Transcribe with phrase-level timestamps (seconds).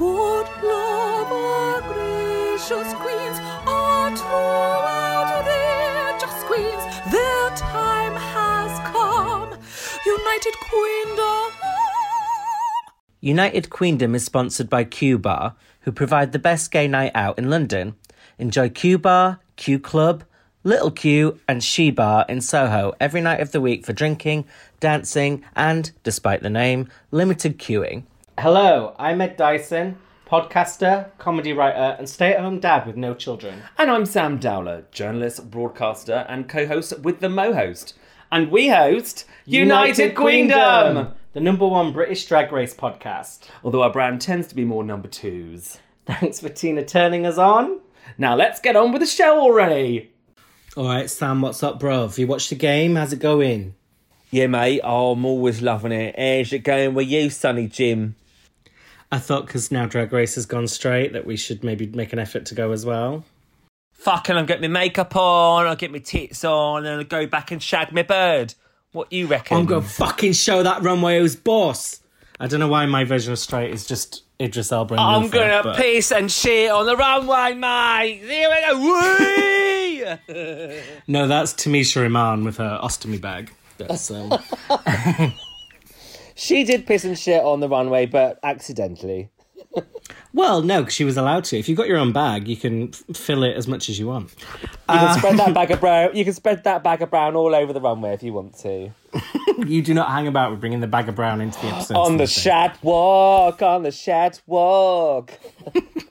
[0.00, 3.38] Good love, our gracious queens,
[6.46, 6.84] queens.
[7.12, 9.50] Their time has come.
[10.06, 11.52] United Queendom.
[13.20, 17.50] United Queendom is sponsored by Q Bar, who provide the best gay night out in
[17.50, 17.94] London.
[18.38, 20.24] Enjoy Q Bar, Q Club,
[20.64, 24.46] Little Q, and She Bar in Soho every night of the week for drinking,
[24.80, 28.04] dancing, and, despite the name, limited queuing.
[28.38, 33.62] Hello, I'm Ed Dyson, podcaster, comedy writer, and stay at home dad with no children.
[33.76, 37.94] And I'm Sam Dowler, journalist, broadcaster, and co host with the Mo host.
[38.32, 41.14] And we host United, Queendom!
[41.34, 43.48] the number one British drag race podcast.
[43.62, 45.78] Although our brand tends to be more number twos.
[46.06, 47.80] Thanks for Tina turning us on.
[48.16, 50.12] Now let's get on with the show already!
[50.76, 52.02] All right, Sam, what's up, bro?
[52.02, 52.94] Have you watched the game?
[52.94, 53.74] How's it going?
[54.30, 56.14] Yeah, mate, oh, I'm always loving it.
[56.16, 58.14] How's it going with you, Sonny Jim?
[59.10, 62.20] I thought because now Drag Race has gone straight that we should maybe make an
[62.20, 63.24] effort to go as well.
[63.94, 67.50] Fucking, I'll get my makeup on, I'll get my tits on, and I'll go back
[67.50, 68.54] and shag my bird.
[68.92, 69.56] What you reckon?
[69.56, 72.00] I'm gonna fucking show that runway who's boss.
[72.38, 74.94] I don't know why my version of straight is just Idris Elba.
[74.96, 78.22] I'm Luther, gonna but- piss and shit on the runway, mate.
[78.24, 80.16] Here we go.
[81.06, 83.52] No, that's Tamisha Iman with her ostomy bag.
[83.88, 84.38] That's um,
[86.34, 89.30] she did piss and shit on the runway, but accidentally.
[90.32, 91.58] well, no, because she was allowed to.
[91.58, 94.08] If you've got your own bag, you can f- fill it as much as you
[94.08, 94.34] want.
[94.62, 96.10] You can spread that bag of brown.
[96.16, 98.90] You can spread that bag of brown all over the runway if you want to.
[99.66, 101.96] You do not hang about with bringing the bag of brown into the episode.
[101.96, 105.32] On the shat walk, on the shat walk.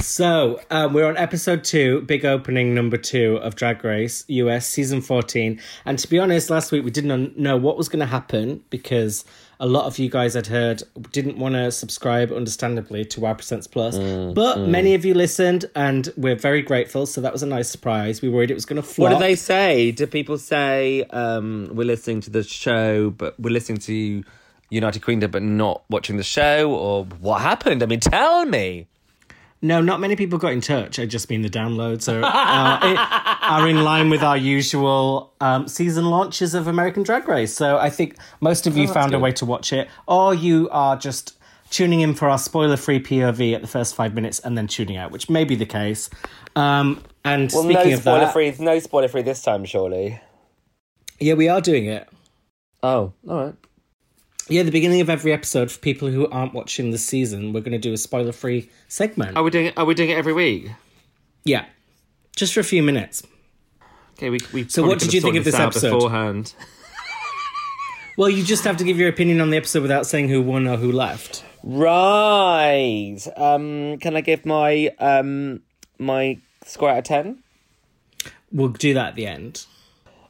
[0.00, 5.00] So um, we're on episode two, big opening number two of Drag Race US season
[5.00, 5.60] fourteen.
[5.84, 9.24] And to be honest, last week we didn't know what was going to happen because
[9.60, 13.66] a lot of you guys had heard didn't want to subscribe, understandably, to Wow Presents
[13.66, 13.96] Plus.
[14.34, 17.06] but many of you listened, and we're very grateful.
[17.06, 18.22] So that was a nice surprise.
[18.22, 19.12] We worried it was going to flop.
[19.12, 19.92] What do they say?
[19.92, 24.24] Do people say um, we're listening to the show, but we're listening to
[24.70, 27.82] United Queendom, but not watching the show, or what happened?
[27.82, 28.88] I mean, tell me.
[29.64, 30.98] No, not many people got in touch.
[30.98, 32.98] I just mean the downloads are, uh, it-
[33.42, 37.54] are in line with our usual um, season launches of American Drag Race.
[37.54, 40.96] So I think most of you found a way to watch it, or you are
[40.96, 41.38] just
[41.70, 45.10] tuning in for our spoiler-free POV at the first five minutes and then tuning out,
[45.12, 46.10] which may be the case.
[46.56, 48.54] Um, and Well, speaking no of spoiler that, free.
[48.58, 50.20] No spoiler free this time, surely.
[51.20, 52.08] yeah, we are doing it.
[52.82, 53.54] Oh, all right.
[54.48, 57.72] Yeah, the beginning of every episode for people who aren't watching the season, we're going
[57.72, 59.36] to do a spoiler-free segment.
[59.36, 59.78] Are we doing it?
[59.78, 60.70] Are we doing it every week?
[61.44, 61.64] Yeah,
[62.36, 63.22] just for a few minutes.
[64.14, 64.38] Okay, we.
[64.52, 65.92] we So what did you think of this out episode?
[65.92, 66.54] beforehand?
[68.18, 70.68] Well, you just have to give your opinion on the episode without saying who won
[70.68, 71.44] or who left.
[71.62, 73.18] Right.
[73.38, 75.62] Um, can I give my um
[75.98, 77.42] my score out of ten?
[78.52, 79.64] We'll do that at the end.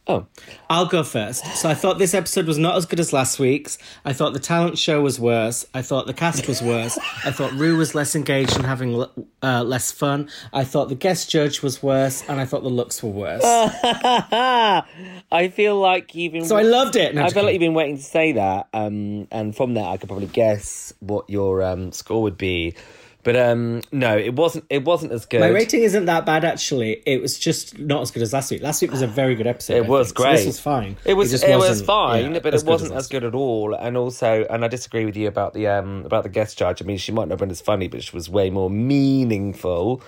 [0.08, 0.26] Oh,
[0.68, 1.44] I'll go first.
[1.56, 3.78] So I thought this episode was not as good as last week's.
[4.04, 5.64] I thought the talent show was worse.
[5.74, 6.98] I thought the cast was worse.
[7.24, 9.04] I thought Rue was less engaged and having
[9.44, 10.28] uh, less fun.
[10.52, 13.42] I thought the guest judge was worse, and I thought the looks were worse.
[13.44, 14.82] I
[15.54, 16.46] feel like you've been.
[16.46, 17.14] so I loved it.
[17.14, 19.98] No, I feel like you've been waiting to say that, um, and from that I
[19.98, 22.74] could probably guess what your um, score would be.
[23.25, 24.65] But um, no, it wasn't.
[24.69, 25.41] It wasn't as good.
[25.41, 27.03] My rating isn't that bad actually.
[27.06, 28.62] It was just not as good as last week.
[28.62, 29.75] Last week was a very good episode.
[29.77, 30.19] It I was think.
[30.19, 30.37] So great.
[30.38, 30.97] this was fine.
[31.05, 31.31] It was.
[31.31, 33.75] just It, was fine, yeah, but it wasn't as last good at all.
[33.75, 36.82] And also, and I disagree with you about the um about the guest judge.
[36.82, 40.03] I mean, she might not have been as funny, but she was way more meaningful.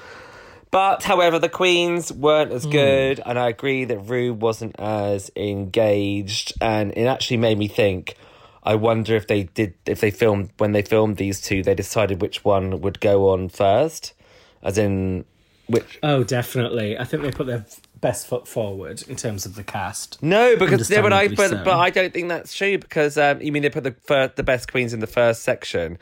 [0.72, 2.56] But however, the queens weren't Hmm.
[2.56, 7.68] as good, and I agree that Rue wasn't as engaged, and it actually made me
[7.68, 8.16] think.
[8.64, 12.20] I wonder if they did if they filmed when they filmed these two, they decided
[12.22, 14.14] which one would go on first,
[14.62, 15.24] as in
[15.66, 16.98] which Oh, definitely.
[16.98, 17.64] I think they put their
[18.00, 20.22] best foot forward in terms of the cast.
[20.22, 21.64] No, because yeah, but I but, so.
[21.64, 24.42] but I don't think that's true because um, you mean they put the fir- the
[24.42, 25.98] best queens in the first section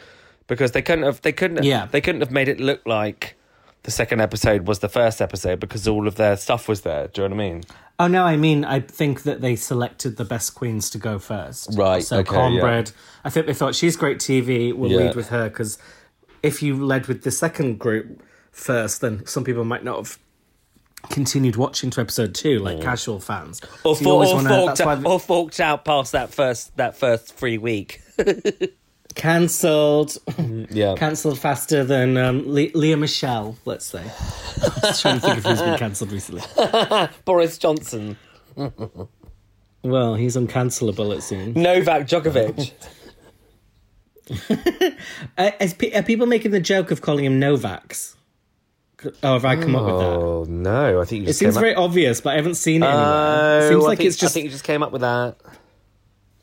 [0.49, 1.87] because they couldn't have they couldn't Yeah.
[1.87, 3.37] they couldn't have made it look like
[3.85, 7.09] the second episode was the first episode because all of their stuff was there.
[7.09, 7.63] Do you know what I mean?
[7.99, 11.71] Oh no, I mean I think that they selected the best queens to go first.
[11.77, 12.93] Right, So okay, Kornbread,
[13.25, 14.73] I think they thought she's great TV.
[14.73, 14.99] We'll Yeah.
[14.99, 15.79] lead with her because
[16.43, 20.19] if you led with the second group first, then some people might not have
[21.11, 22.83] continued watching to episode two, like mm.
[22.83, 23.61] casual fans.
[23.85, 27.37] Or, So for, or, wanna- forked out, or forked out past that first that first
[27.37, 28.01] free week.
[29.15, 30.19] cancelled,
[30.71, 33.57] Yeah, cancelled faster than um, Le- Lea Michele.
[33.65, 34.01] Let's say.
[34.63, 36.43] I was trying to think of who's been cancelled recently.
[37.25, 38.17] Boris Johnson,
[39.83, 41.17] Well, he's uncancelable.
[41.17, 41.57] It seems.
[41.57, 42.73] Novak Djokovic.
[45.37, 48.15] Uh, pe- are people making the joke of calling him Novax?
[49.23, 50.07] Oh, have I come up with that?
[50.07, 53.05] Oh no, I think you It seems very obvious, but I haven't seen it anywhere.
[53.05, 55.01] Oh, it seems I like think- it's just I think you just came up with
[55.01, 55.37] that.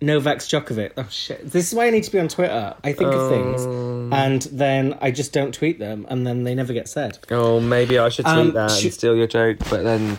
[0.02, 0.92] Novak Djokovic.
[0.98, 1.50] Oh shit!
[1.52, 2.74] This is why I need to be on Twitter.
[2.84, 4.14] I think of things, Um.
[4.14, 7.20] and then I just don't tweet them, and then they never get said.
[7.32, 10.18] Oh, maybe I should tweet Um, that should- and steal your joke, but then.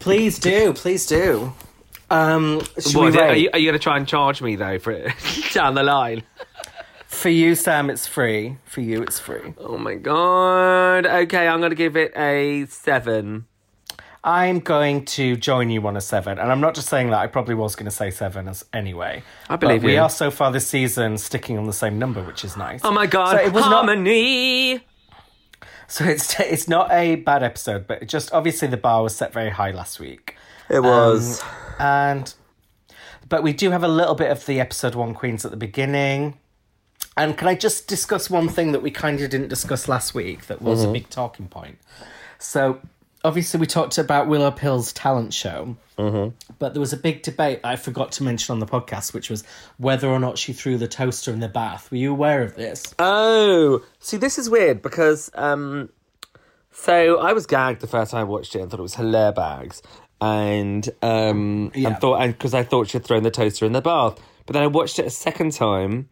[0.00, 1.52] Please do, please do.
[2.10, 3.38] Um, should we What, are rate?
[3.42, 5.12] you, are you going to try and charge me though for it
[5.54, 6.24] down the line?
[7.06, 8.56] For you, Sam, it's free.
[8.64, 9.54] For you, it's free.
[9.58, 11.06] Oh my god.
[11.06, 13.46] Okay, I'm going to give it a seven.
[14.24, 17.18] I'm going to join you on a seven, and I'm not just saying that.
[17.18, 19.22] I probably was going to say seven as anyway.
[19.48, 20.00] I believe but We you.
[20.00, 22.80] are so far this season sticking on the same number, which is nice.
[22.84, 23.36] Oh my god.
[23.36, 23.86] So it was not.
[23.86, 24.80] Harmony.
[25.88, 29.50] So it's it's not a bad episode, but just obviously the bar was set very
[29.50, 30.36] high last week.
[30.70, 31.42] It um, was.
[31.78, 32.32] and
[33.28, 36.38] but we do have a little bit of the episode one queens at the beginning
[37.16, 40.46] and can i just discuss one thing that we kind of didn't discuss last week
[40.46, 40.94] that was a mm-hmm.
[40.94, 41.78] big talking point
[42.38, 42.80] so
[43.24, 45.76] obviously we talked about willow pill's talent show
[46.58, 49.44] but there was a big debate i forgot to mention on the podcast which was
[49.78, 51.90] whether or not she threw the toaster in the bath.
[51.92, 52.82] Were you aware of this?
[52.98, 55.90] Oh, see, this is weird because um,
[56.72, 59.36] so I was gagged the first time I watched it and thought it was hilarious
[59.36, 59.82] bags,
[60.20, 61.88] and um, Yeah.
[61.90, 64.62] and thought and because I thought she'd thrown the toaster in the bath, but then
[64.62, 66.08] I watched it a second time,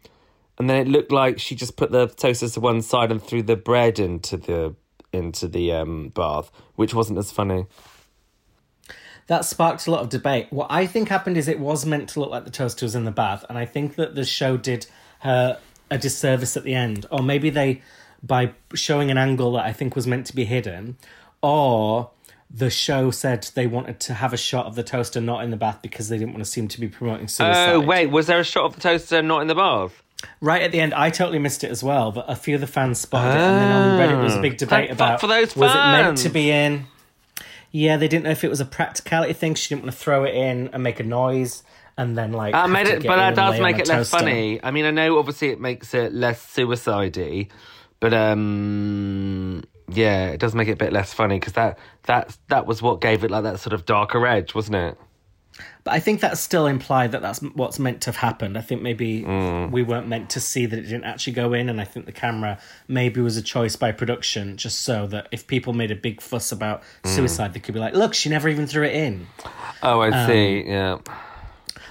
[0.57, 3.41] and then it looked like she just put the toasters to one side and threw
[3.43, 4.75] the bread into the
[5.13, 7.65] into the um, bath, which wasn't as funny.
[9.27, 10.47] that sparked a lot of debate.
[10.49, 13.05] What I think happened is it was meant to look like the toaster was in
[13.05, 14.87] the bath, and I think that the show did
[15.19, 15.59] her
[15.89, 17.81] a disservice at the end, or maybe they
[18.23, 20.97] by showing an angle that I think was meant to be hidden,
[21.41, 22.11] or
[22.49, 25.57] the show said they wanted to have a shot of the toaster not in the
[25.57, 27.71] bath because they didn't want to seem to be promoting suicide.
[27.71, 30.03] Oh wait, was there a shot of the toaster not in the bath?
[30.39, 32.67] Right at the end, I totally missed it as well, but a few of the
[32.67, 35.27] fans spotted it, and then on Reddit there was a big debate Thank about for
[35.27, 36.85] those was it meant to be in.
[37.71, 39.55] Yeah, they didn't know if it was a practicality thing.
[39.55, 41.63] She didn't want to throw it in and make a noise,
[41.97, 42.53] and then like.
[42.53, 44.59] I made it, but that does make it less funny.
[44.63, 47.49] I mean, I know obviously it makes it less suicidey,
[47.99, 52.65] but um, yeah, it does make it a bit less funny because that that that
[52.65, 54.97] was what gave it like that sort of darker edge, wasn't it?
[55.83, 58.55] But I think that's still implied that that's what's meant to have happened.
[58.57, 59.71] I think maybe Mm.
[59.71, 62.11] we weren't meant to see that it didn't actually go in, and I think the
[62.11, 66.21] camera maybe was a choice by production, just so that if people made a big
[66.21, 67.09] fuss about Mm.
[67.15, 69.27] suicide, they could be like, "Look, she never even threw it in."
[69.81, 70.63] Oh, I see.
[70.67, 70.97] Yeah.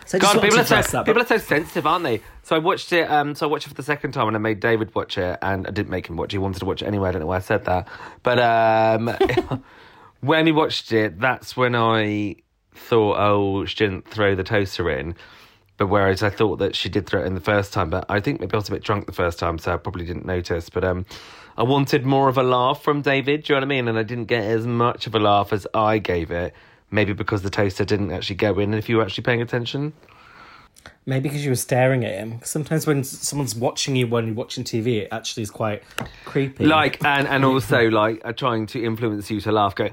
[0.07, 1.07] So God, people are so that.
[1.07, 2.21] people are so sensitive, aren't they?
[2.43, 3.09] So I watched it.
[3.09, 5.39] Um, so I watched it for the second time, and I made David watch it,
[5.41, 6.29] and I didn't make him watch.
[6.33, 6.33] it.
[6.33, 7.09] He wanted to watch it anyway.
[7.09, 7.87] I don't know why I said that,
[8.25, 9.17] but um,
[10.21, 12.37] when he watched it, that's when I
[12.75, 15.15] thought, oh, she didn't throw the toaster in.
[15.77, 18.21] But whereas I thought that she did throw it in the first time, but I
[18.21, 20.69] think maybe I was a bit drunk the first time, so I probably didn't notice.
[20.69, 21.07] But um,
[21.57, 23.45] I wanted more of a laugh from David.
[23.45, 23.89] Do you know what I mean?
[23.89, 26.53] And I didn't get as much of a laugh as I gave it.
[26.91, 28.75] Maybe because the toaster didn't actually go in.
[28.75, 29.95] If you were actually paying attention.
[31.07, 32.41] Maybe because you were staring at him.
[32.45, 35.83] Sometimes when someone's watching you when you're watching TV, it actually is quite
[36.25, 36.67] creepy.
[36.67, 39.89] like and and also like uh, trying to influence you to laugh go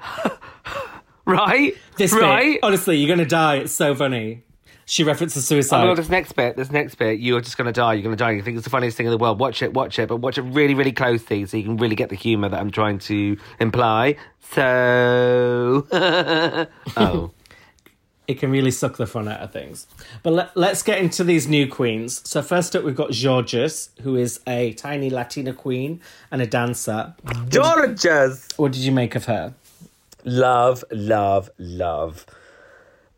[1.34, 3.58] right this bit, honestly, you're gonna die.
[3.58, 4.44] It's so funny.
[4.90, 5.82] She references Oh suicide.
[5.82, 7.94] my god, this next bit, this next bit, you're just gonna die.
[7.96, 8.32] You're gonna die.
[8.32, 9.38] You think it's the funniest thing in the world.
[9.40, 12.08] Watch it, watch it, but watch it really, really closely so you can really get
[12.10, 14.16] the humour that I'm trying to imply.
[14.54, 15.86] So,
[16.98, 17.32] oh,
[18.28, 19.88] it can really suck the fun out of things.
[20.24, 22.22] But let, let's get into these new queens.
[22.30, 26.00] So first up, we've got Jorgeous, who is a tiny Latina queen
[26.32, 27.14] and a dancer.
[27.52, 29.54] Jorgeous, What did you make of her?
[30.28, 32.26] Love, love, love.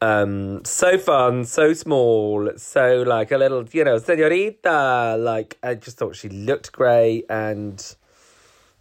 [0.02, 5.18] Um, so fun, so small, so like a little, you know, senorita.
[5.20, 7.96] Like I just thought she looked great, and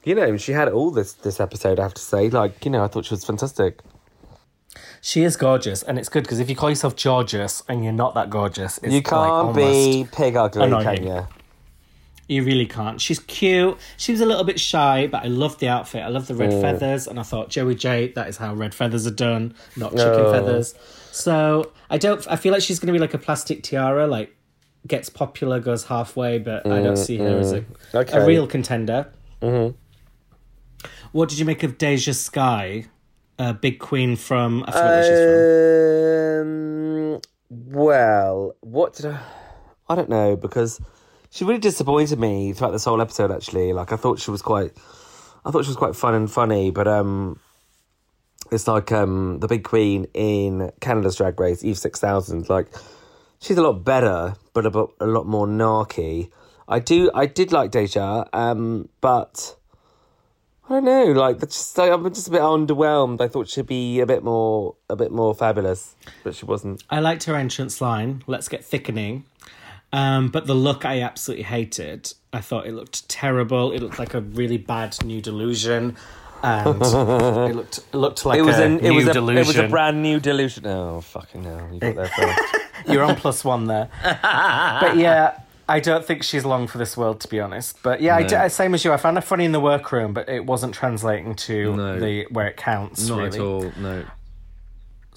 [0.04, 1.80] you know, she had all this this episode.
[1.80, 3.80] I have to say, like you know, I thought she was fantastic.
[5.00, 8.14] She is gorgeous, and it's good because if you call yourself gorgeous and you're not
[8.14, 10.84] that gorgeous, it's You can't almost- be pig ugly, annoying.
[10.84, 11.26] can you?
[12.28, 13.00] You really can't.
[13.00, 13.78] She's cute.
[13.96, 16.02] She was a little bit shy, but I loved the outfit.
[16.02, 18.08] I love the red feathers, and I thought Joey J.
[18.12, 20.30] That is how red feathers are done, not chicken Oh.
[20.32, 20.74] feathers.
[21.10, 22.26] So I don't.
[22.30, 24.36] I feel like she's going to be like a plastic tiara, like
[24.86, 28.18] gets popular, goes halfway, but I don't see her as a, Okay.
[28.18, 29.08] a real contender.
[29.40, 29.76] Mm-hmm.
[31.12, 32.86] What did you make of Deja Skye,
[33.38, 34.64] a big queen from?
[34.68, 37.14] I forget where she's from.
[37.14, 37.20] Um,
[37.72, 39.20] well, what did I?
[39.88, 40.78] I don't know because
[41.30, 43.30] she really disappointed me throughout this whole episode.
[43.30, 44.72] Actually, like I thought she was quite,
[45.44, 47.38] I thought she was quite fun and funny, but um,
[48.50, 52.48] it's like um the big queen in Canada's Drag Race, Eve Six Thousand.
[52.48, 52.68] Like
[53.40, 56.30] she's a lot better, but a, a lot more narky.
[56.68, 57.10] I do.
[57.14, 59.56] I did like Deja, um, but
[60.68, 61.04] I don't know.
[61.12, 63.22] Like, just like, I'm just a bit underwhelmed.
[63.22, 65.94] I thought she'd be a bit more, a bit more fabulous,
[66.24, 66.84] but she wasn't.
[66.90, 68.22] I liked her entrance line.
[68.26, 69.24] Let's get thickening.
[69.92, 72.12] Um, but the look I absolutely hated.
[72.32, 73.72] I thought it looked terrible.
[73.72, 75.96] It looked like a really bad new delusion,
[76.42, 79.38] and it looked it looked like It was a an, new it was a, delusion.
[79.42, 80.66] it was a brand new delusion.
[80.66, 81.68] Oh fucking hell!
[81.72, 82.56] You got there first.
[82.86, 83.88] You're on plus one there.
[84.02, 87.82] but yeah, I don't think she's long for this world, to be honest.
[87.82, 88.28] But yeah, No.
[88.44, 88.92] d- same as you.
[88.92, 91.98] I found her funny in the workroom, but it wasn't translating to No.
[91.98, 93.08] the where it counts.
[93.08, 93.38] Not really.
[93.38, 93.72] at all.
[93.78, 94.04] No.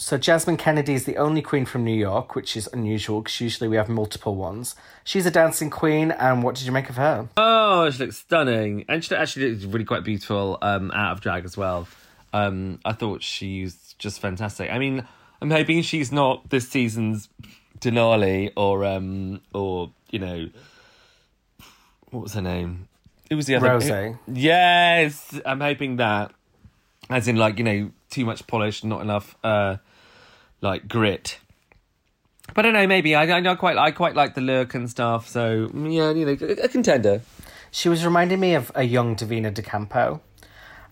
[0.02, 3.68] So Jasmine Kennedy is the only queen from New York, which is unusual because usually
[3.68, 4.76] we have multiple ones.
[5.04, 7.30] She's a dancing queen, and what did you make of her?
[7.38, 11.46] Oh, she looks stunning, and she actually looks really quite beautiful um, out of drag
[11.46, 11.88] as well.
[12.34, 14.72] Um, I thought she's just fantastic.
[14.72, 15.08] I mean,
[15.40, 17.30] I'm hoping she's not this season's
[17.80, 20.50] Denali or um, or you know,
[22.10, 22.88] what was her name?
[23.30, 23.68] It was the other?
[23.68, 24.18] Rosé.
[24.28, 26.34] Yes, I'm hoping that,
[27.12, 29.78] as in like you know, too much polish, not enough uh,
[30.62, 31.40] like grit.
[32.54, 32.88] But I don't know.
[32.88, 35.28] Maybe I, I know quite I quite like the look and stuff.
[35.28, 37.22] So mm, yeah, you know, a, a contender.
[37.72, 40.22] She was reminding me of a young Davina De Campo.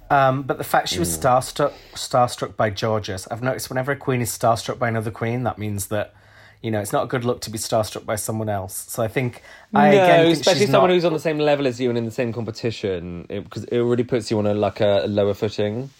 [0.09, 4.21] Um, but the fact she was starstruck, starstruck by Jorgeous, I've noticed whenever a queen
[4.21, 6.15] is starstruck by another queen, that means that,
[6.63, 8.75] you know, it's not a good look to be starstruck by someone else.
[8.89, 11.67] So I think, I no, again think especially someone not, who's on the same level
[11.67, 14.81] as you and in the same competition, because it, really puts you on a like
[14.81, 15.91] a, a lower footing.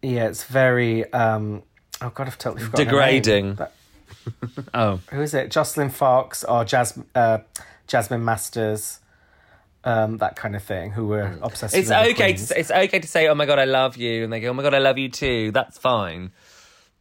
[0.00, 1.64] Yeah, it's very, um,
[2.02, 3.44] oh God, I've totally forgotten her Degrading.
[3.46, 3.54] name.
[3.56, 3.72] That-
[4.74, 5.50] Oh, who is it?
[5.50, 7.38] Jocelyn Fox or Jas- uh,
[7.86, 9.00] Jasmine Masters,
[9.84, 12.32] um, that kind of thing, who were obsessed it's with other okay.
[12.34, 14.52] To, it's okay to say, "Oh my god, I love you," and they go, "Oh
[14.54, 16.30] my god, I love you too." That's fine.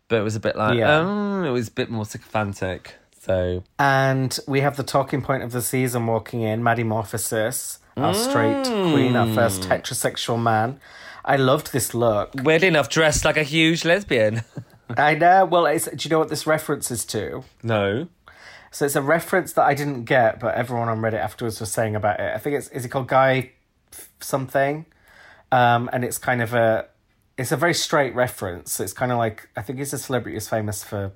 [0.10, 1.00] But it was a bit like, Yeah.
[1.02, 2.96] oh, it was a bit more sycophantic.
[3.22, 8.14] So And we have the talking point of the season walking in, Maddy Morphosis, our
[8.14, 10.80] straight queen, our first heterosexual man.
[11.26, 12.32] I loved this look.
[12.42, 14.44] weird enough, dressed like a huge lesbian.
[14.96, 15.46] I know.
[15.46, 17.44] Well, it's, do you know what this references to?
[17.64, 18.08] no.
[18.70, 21.96] So it's a reference that I didn't get, but everyone on Reddit afterwards was saying
[21.96, 22.36] about it.
[22.36, 23.52] I think it's is it called Guy
[24.20, 24.86] something,
[25.52, 26.86] um, and it's kind of a
[27.38, 28.80] it's a very straight reference.
[28.80, 31.12] It's kind of like I think he's a celebrity who's famous for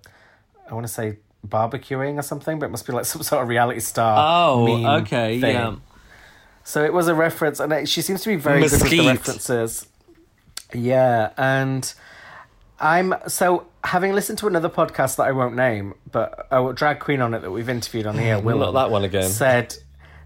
[0.69, 3.49] I want to say barbecuing or something, but it must be like some sort of
[3.49, 4.17] reality star.
[4.17, 5.55] Oh, okay, thing.
[5.55, 5.75] yeah.
[6.63, 9.07] So it was a reference, and it, she seems to be very good with the
[9.07, 9.87] references.
[10.73, 11.93] Yeah, and
[12.81, 17.21] I'm so having listened to another podcast that I won't name, but a drag queen
[17.21, 19.29] on it that we've interviewed on here, Willow, Not that one again.
[19.29, 19.75] said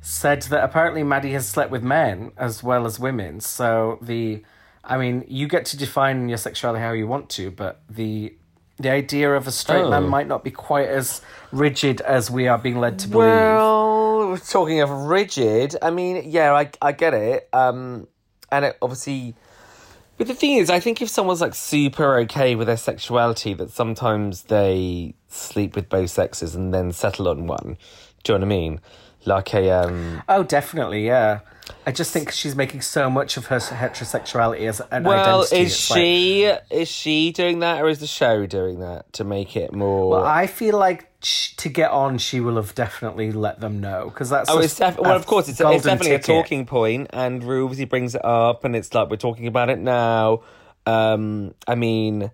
[0.02, 3.40] said that apparently Maddy has slept with men as well as women.
[3.42, 4.44] So the,
[4.84, 8.34] I mean, you get to define your sexuality how you want to, but the
[8.78, 10.08] the idea of a straight man Oh.
[10.08, 11.22] might not be quite as
[11.54, 13.26] rigid as we are being led to believe.
[13.30, 15.76] Well, talking of rigid.
[15.82, 17.50] I mean, yeah, I I get it.
[17.54, 18.08] Um,
[18.52, 19.34] and it obviously,
[20.18, 23.72] but the thing is, I think if someone's like super okay with their sexuality, that
[23.72, 27.78] sometimes they sleep with both sexes and then settle on one.
[28.24, 28.82] Do you know what I mean?
[29.26, 30.22] Like a um.
[30.30, 31.40] Oh, definitely, yeah.
[31.88, 35.56] I just think she's making so much of her heterosexuality as an Well, identity.
[35.56, 39.12] Well, is It's like- she is she doing that, or is the show doing that
[39.14, 40.10] to make it more?
[40.12, 41.10] well, I feel like
[41.58, 44.50] to get on, she will have definitely let them know because that's.
[44.50, 46.30] Oh, a- it's def- well, of course, it's, it's definitely ticket.
[46.30, 49.70] a talking point, and Rue obviously brings it up, and it's like we're talking about
[49.70, 50.44] it now.
[50.86, 52.32] Um, I mean,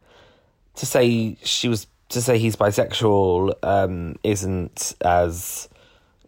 [0.76, 5.70] to say she was to say he's bisexual um, isn't as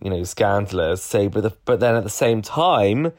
[0.02, 1.04] you know scandalous.
[1.04, 3.12] Say, but the, but then at the same time,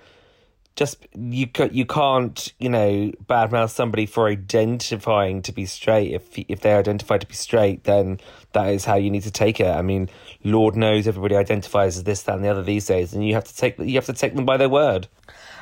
[0.76, 6.12] just you you can't you know badmouth somebody for identifying to be straight.
[6.12, 8.18] If if they identify to be straight, then
[8.52, 9.68] that is how you need to take it.
[9.68, 10.08] I mean,
[10.42, 13.44] Lord knows everybody identifies as this, that, and the other these days, and you have
[13.44, 15.06] to take you have to take them by their word.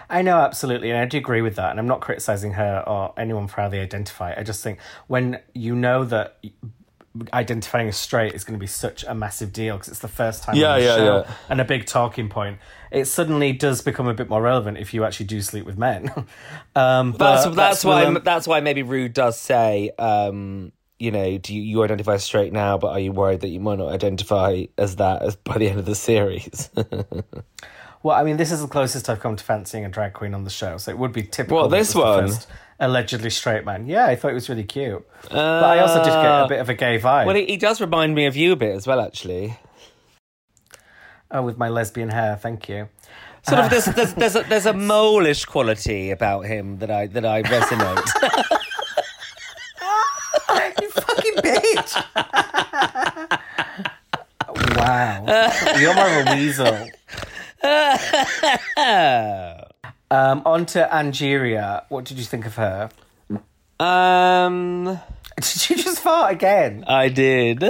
[0.09, 1.71] I know absolutely, and I do agree with that.
[1.71, 4.35] And I'm not criticizing her or anyone for how they identify.
[4.37, 6.39] I just think when you know that
[7.33, 10.43] identifying as straight is going to be such a massive deal because it's the first
[10.43, 11.35] time Yeah, on the yeah, show yeah.
[11.51, 12.59] and a big talking point,
[12.93, 16.11] it suddenly does become a bit more relevant if you actually do sleep with men.
[16.77, 21.39] um, That's but that's, why Willem- that's why maybe Rue does say, um, you know,
[21.39, 23.89] do you, you identify as straight now, but are you worried that you might not
[23.93, 26.71] identify as that as by the end of the series?
[28.03, 30.43] Well, I mean, this is the closest I've come to fancying a drag queen on
[30.45, 31.59] the show, so it would be typical.
[31.59, 32.91] Well, this was one?
[32.91, 33.87] allegedly straight man.
[33.87, 36.69] Yeah, I thought it was really cute, but I also did get a bit of
[36.69, 37.27] a gay vibe.
[37.27, 39.57] well, he, he does remind me of you a bit as well, actually.
[41.33, 42.89] Oh, with my lesbian hair, thank you.
[43.43, 47.25] Sort of, there's there's there's a, there's a molish quality about him that I that
[47.25, 48.07] I resonate.
[50.81, 51.95] you fucking bitch!
[54.77, 55.25] wow,
[55.79, 56.89] you're more of a weasel.
[60.13, 61.85] Um, on to Angeria.
[61.89, 62.91] What did you think of her?
[63.81, 65.01] um,
[65.41, 66.85] Did you just fart again?
[66.87, 67.63] I did.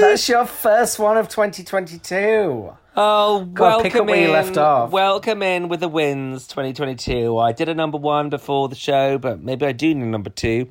[0.00, 2.72] That's your first one of 2022.
[2.98, 4.22] Oh, Go on, welcome pick up where in.
[4.24, 4.90] you left off.
[4.90, 7.36] Welcome in with the wins 2022.
[7.38, 10.30] I did a number one before the show, but maybe I do need a number
[10.30, 10.68] two.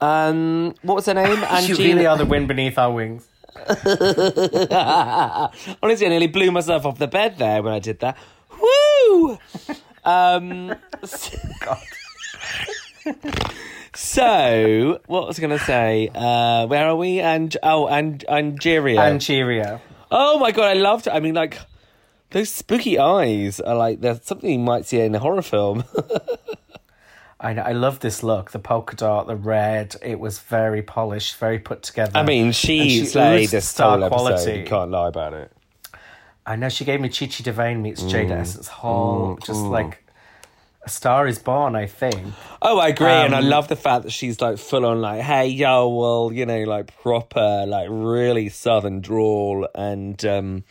[0.00, 1.26] Um, what was her name?
[1.38, 1.78] You Angina.
[1.78, 3.26] really are the wind beneath our wings.
[5.82, 8.16] Honestly, I nearly blew myself off the bed there when I did that.
[8.60, 9.38] Woo!
[10.02, 10.74] Um,
[13.94, 16.10] so, what was I going to say?
[16.14, 17.20] Uh, where are we?
[17.20, 18.96] And oh, and Angeria.
[18.98, 19.80] Angeria.
[20.10, 21.10] oh my god, I loved it.
[21.12, 21.58] I mean, like
[22.30, 25.84] those spooky eyes are like there's something you might see in a horror film.
[27.42, 27.62] I know.
[27.62, 28.50] I love this look.
[28.50, 29.96] The polka dot, the red.
[30.02, 32.12] It was very polished, very put together.
[32.18, 34.16] I mean, And she, she slayed this star whole episode.
[34.18, 34.58] quality.
[34.60, 35.50] You can't lie about it.
[36.44, 38.40] I know she gave me Chi Chi DeVayne meets Jada Mm.
[38.40, 39.38] Essence Hall.
[39.42, 40.04] Just like
[40.84, 41.74] a star is born.
[41.76, 42.32] I think.
[42.62, 45.22] Oh, I agree, and I Um, love the fact that she's like full on like,
[45.22, 50.64] hey, yo, well, you know, like proper, like really southern drawl, and um,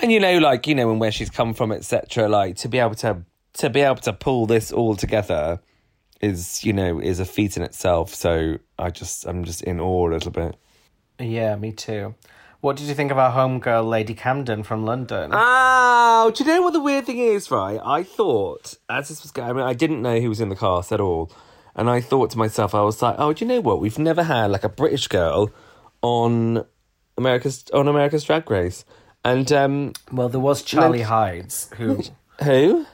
[0.00, 2.28] and you know, like you know, and where she's come from, etc.
[2.28, 5.60] Like to be able to to be able to pull this all together
[6.20, 8.14] is, you know, is a feat in itself.
[8.14, 10.56] So I just, I'm just in awe a little bit.
[11.18, 12.14] Yeah, me too.
[12.60, 15.30] What did you think of our homegirl, Lady Camden from London?
[15.32, 17.80] Oh, do you know what the weird thing is, right?
[17.84, 20.56] I thought, as this was going, I mean, I didn't know who was in the
[20.56, 21.30] cast at all.
[21.76, 23.80] And I thought to myself, I was like, oh, do you know what?
[23.80, 25.52] We've never had like a British girl
[26.02, 26.64] on
[27.16, 28.84] America's on America's Drag Race.
[29.24, 32.02] And um well, there was Charlie Hides, who
[32.42, 32.86] who?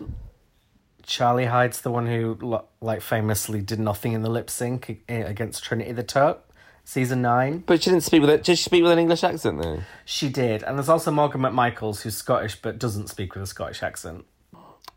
[1.03, 5.93] Charlie Hides, the one who like famously did nothing in the lip sync against Trinity
[5.93, 6.47] the Tuck,
[6.85, 7.65] season nine.
[7.67, 8.45] But she didn't speak with it.
[8.45, 9.81] Did she speak with an English accent though?
[10.05, 13.83] She did, and there's also Morgan McMichaels, who's Scottish but doesn't speak with a Scottish
[13.83, 14.25] accent.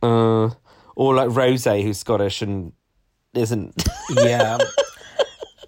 [0.03, 0.49] Uh,
[0.95, 2.73] or like Rosé, who's Scottish and
[3.33, 3.83] isn't.
[4.15, 4.57] Yeah.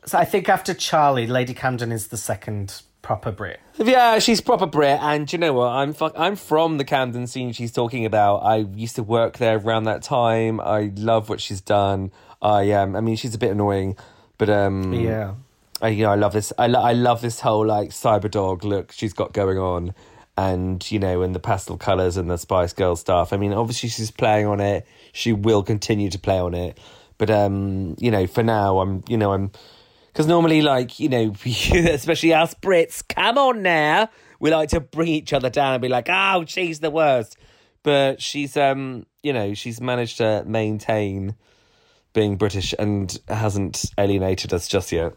[0.05, 3.59] so I think after Charlie, Lady Camden is the second proper Brit.
[3.77, 5.67] Yeah, she's proper Brit, and you know what?
[5.67, 6.13] I'm fuck.
[6.17, 8.37] I'm from the Camden scene she's talking about.
[8.37, 10.59] I used to work there around that time.
[10.61, 12.11] I love what she's done.
[12.41, 13.97] I um, I mean, she's a bit annoying,
[14.37, 15.33] but um, Yeah.
[15.81, 16.51] I you know I love this.
[16.57, 19.93] I lo- I love this whole like cyber dog look she's got going on,
[20.37, 23.33] and you know, and the pastel colors and the Spice Girl stuff.
[23.33, 24.85] I mean, obviously she's playing on it.
[25.13, 26.77] She will continue to play on it,
[27.17, 29.51] but um, you know, for now, I'm you know I'm
[30.07, 35.09] because normally like you know, especially us Brits, come on now, we like to bring
[35.09, 37.37] each other down and be like, oh, she's the worst,
[37.83, 41.35] but she's um, you know, she's managed to maintain
[42.13, 45.13] being British and hasn't alienated us just yet.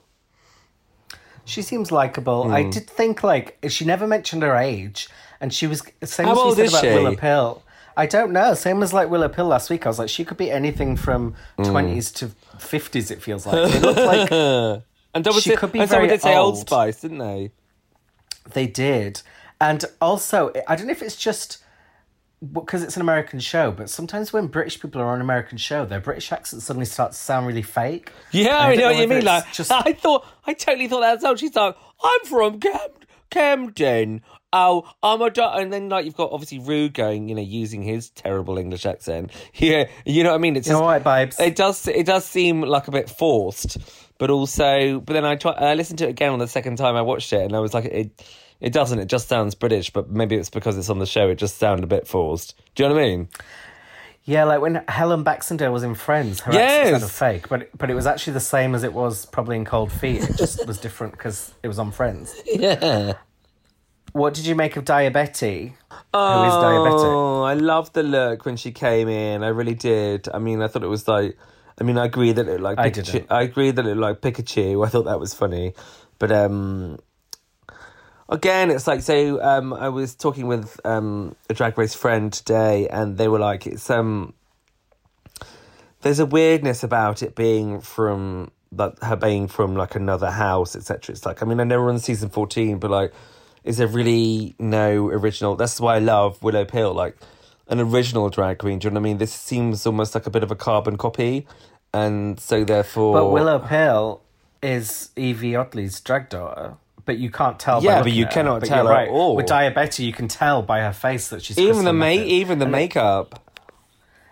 [1.45, 2.45] She seems likable.
[2.45, 2.53] Hmm.
[2.55, 5.09] I did think like she never mentioned her age,
[5.41, 6.89] and she was same How as we said about she?
[7.03, 7.63] Willow Pill.
[7.97, 8.55] I don't know.
[8.55, 9.85] Same as like Willow Pill last week.
[9.85, 11.65] I was like, she could be anything from Hmm.
[11.65, 13.11] twenties to fifties.
[13.11, 14.31] It feels like they look like
[15.15, 16.59] And double She could be and very did say Old old.
[16.61, 17.51] Spice, didn't they?
[18.55, 19.21] they did,
[19.61, 21.62] and also I don't know if it's just
[22.53, 25.85] because it's an American show, but sometimes when British people are on an American show,
[25.85, 28.11] their British accents suddenly start to sound really fake.
[28.33, 29.25] Yeah, I I don't know what you mean.
[29.25, 31.77] Like, just- I thought, I totally thought that's how she's like.
[32.05, 32.79] I'm from Cam-
[33.31, 34.23] Camden.
[34.53, 37.83] Oh, I'm a do-" and then like you've got obviously Rude going, you know, using
[37.83, 39.31] his terrible English accent.
[39.55, 40.57] Yeah, you know what I mean.
[40.57, 41.41] It's know just, what, babes?
[41.41, 41.87] it does.
[41.89, 43.79] It does seem like a bit forced,
[44.23, 45.51] but also, but then I try.
[45.51, 47.75] I listened to it again on the second time I watched it, and I was
[47.75, 48.25] like, it.
[48.61, 49.01] It doesn't.
[49.01, 51.29] It just sounds British, but maybe it's because it's on the show.
[51.29, 52.55] It just sounded a bit forced.
[52.77, 53.29] Do you know what I mean?
[54.23, 56.71] Yeah, like when Helen Baxendale was in Friends, her Yes.
[56.87, 59.65] accent sounded fake, but but it was actually the same as it was probably in
[59.65, 60.23] Cold Feet.
[60.23, 62.33] It just was different because it was on Friends.
[62.47, 63.15] Yeah.
[64.13, 65.75] What did you make of Daya Betty?
[65.91, 67.03] Who is diabetic?
[67.03, 69.43] Oh, I love the look when she came in.
[69.43, 70.29] I really did.
[70.33, 71.37] I mean, I thought it was like.
[71.81, 73.13] I mean, I agree that it like I Pikachu.
[73.13, 73.33] didn't.
[73.33, 74.85] I, agree that it like Pikachu.
[74.85, 75.73] I thought that was funny,
[76.19, 76.99] but um,
[78.29, 79.43] again, it's like so.
[79.43, 83.67] Um, I was talking with um a drag race friend today, and they were like,
[83.67, 84.35] "It's um."
[86.03, 91.13] There's a weirdness about it being from that her being from like another house, etc.
[91.15, 93.13] It's like I mean I know we're on season fourteen, but like,
[93.65, 95.55] is there really no original?
[95.55, 97.17] That's why I love Willow Pill, like
[97.73, 98.79] an original drag queen.
[98.79, 99.19] Do you know what I mean?
[99.19, 101.47] This seems almost like a bit of a carbon copy,
[101.93, 104.21] and so therefore, But Willow Pill
[104.63, 106.75] is Yvie Oddly's drag daughter.
[107.05, 107.81] But you can't tell.
[107.81, 109.09] by Yeah, but you cannot But tell you're at right.
[109.09, 109.35] all.
[109.35, 112.07] With Daya Betty, you can tell by her face that she's even the crystal ma-
[112.11, 113.41] even the makeup.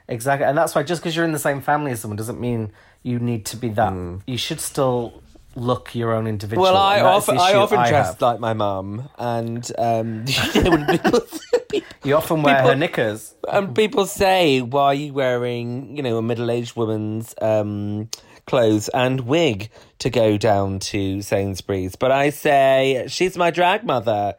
[0.07, 2.70] Exactly, and that's why just because you're in the same family as someone doesn't mean
[3.03, 3.92] you need to be that.
[3.92, 4.18] Hmm.
[4.26, 5.22] You should still
[5.57, 6.63] look your own individual.
[6.65, 8.23] Well, I and that's the often, I often I dress have.
[8.23, 10.25] like my mum, and um,
[10.87, 11.21] people,
[12.05, 13.35] You often wear people- her knickers.
[13.53, 18.09] and people say, "Why are you wearing, you know, a middle-aged woman's um,
[18.47, 24.35] clothes and wig to go down to Sainsbury's?" But I say, "She's my drag mother."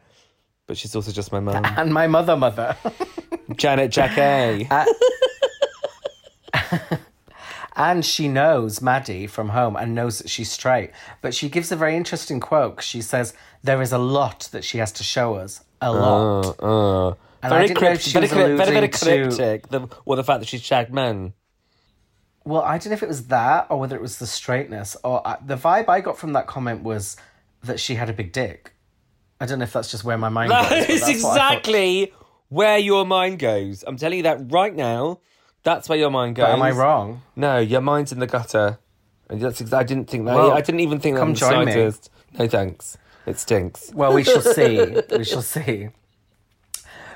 [0.66, 2.76] But she's also just my mum, And my mother, mother.
[3.56, 4.68] Janet Jacquet.
[7.74, 10.90] And she knows Maddy from home and knows that she's straight.
[11.22, 12.82] But she gives a very interesting quote.
[12.82, 13.32] She says,
[13.62, 15.64] There is a lot that she has to show us.
[15.80, 16.56] A lot.
[16.62, 19.68] Uh, And very didn't know if cryptic, very, very, very alluding to- cryptic.
[19.68, 21.32] The, well, the fact that she's shagged men.
[22.44, 24.96] Well, I don't know if it was that or whether it was the straightness.
[25.04, 27.16] Or uh, the vibe I got from that comment was
[27.62, 28.74] that she had a big dick.
[29.40, 30.68] I don't know if that's just where my mind goes.
[30.68, 31.52] That is that's what I thought.
[31.58, 32.12] exactly
[32.48, 33.82] where your mind goes.
[33.86, 35.20] I'm telling you that right now.
[35.62, 36.46] That's where your mind goes.
[36.46, 37.22] But am I wrong?
[37.36, 38.78] No, your mind's in the gutter.
[39.28, 40.34] And that's ex- I didn't think that.
[40.34, 41.72] Well, I didn't even think that come join me.
[41.72, 42.10] slightest.
[42.38, 42.98] No thanks.
[43.26, 43.92] It stinks.
[43.94, 44.96] Well, we shall see.
[45.16, 45.88] we shall see.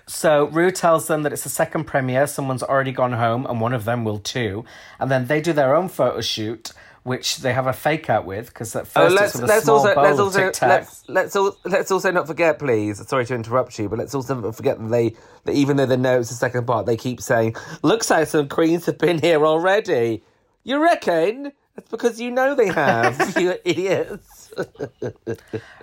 [0.07, 2.29] So Rue tells them that it's the second premiere.
[2.29, 4.65] Someone's already gone home, and one of them will too.
[5.01, 6.73] And then they do their own photo shoot,
[7.07, 9.47] which they have a fake out with because at Oh, first let's it's with a
[9.55, 13.07] let's small also bowl let's also let's let's al- let's also not forget, please.
[13.09, 15.14] Sorry to interrupt you, but let's also not forget that they
[15.45, 18.49] that even though they know it's the second part, they keep saying, "Looks like some
[18.49, 20.23] queens have been here already."
[20.64, 21.53] You reckon?
[21.77, 23.37] That's because you know they have.
[23.40, 24.53] you idiots.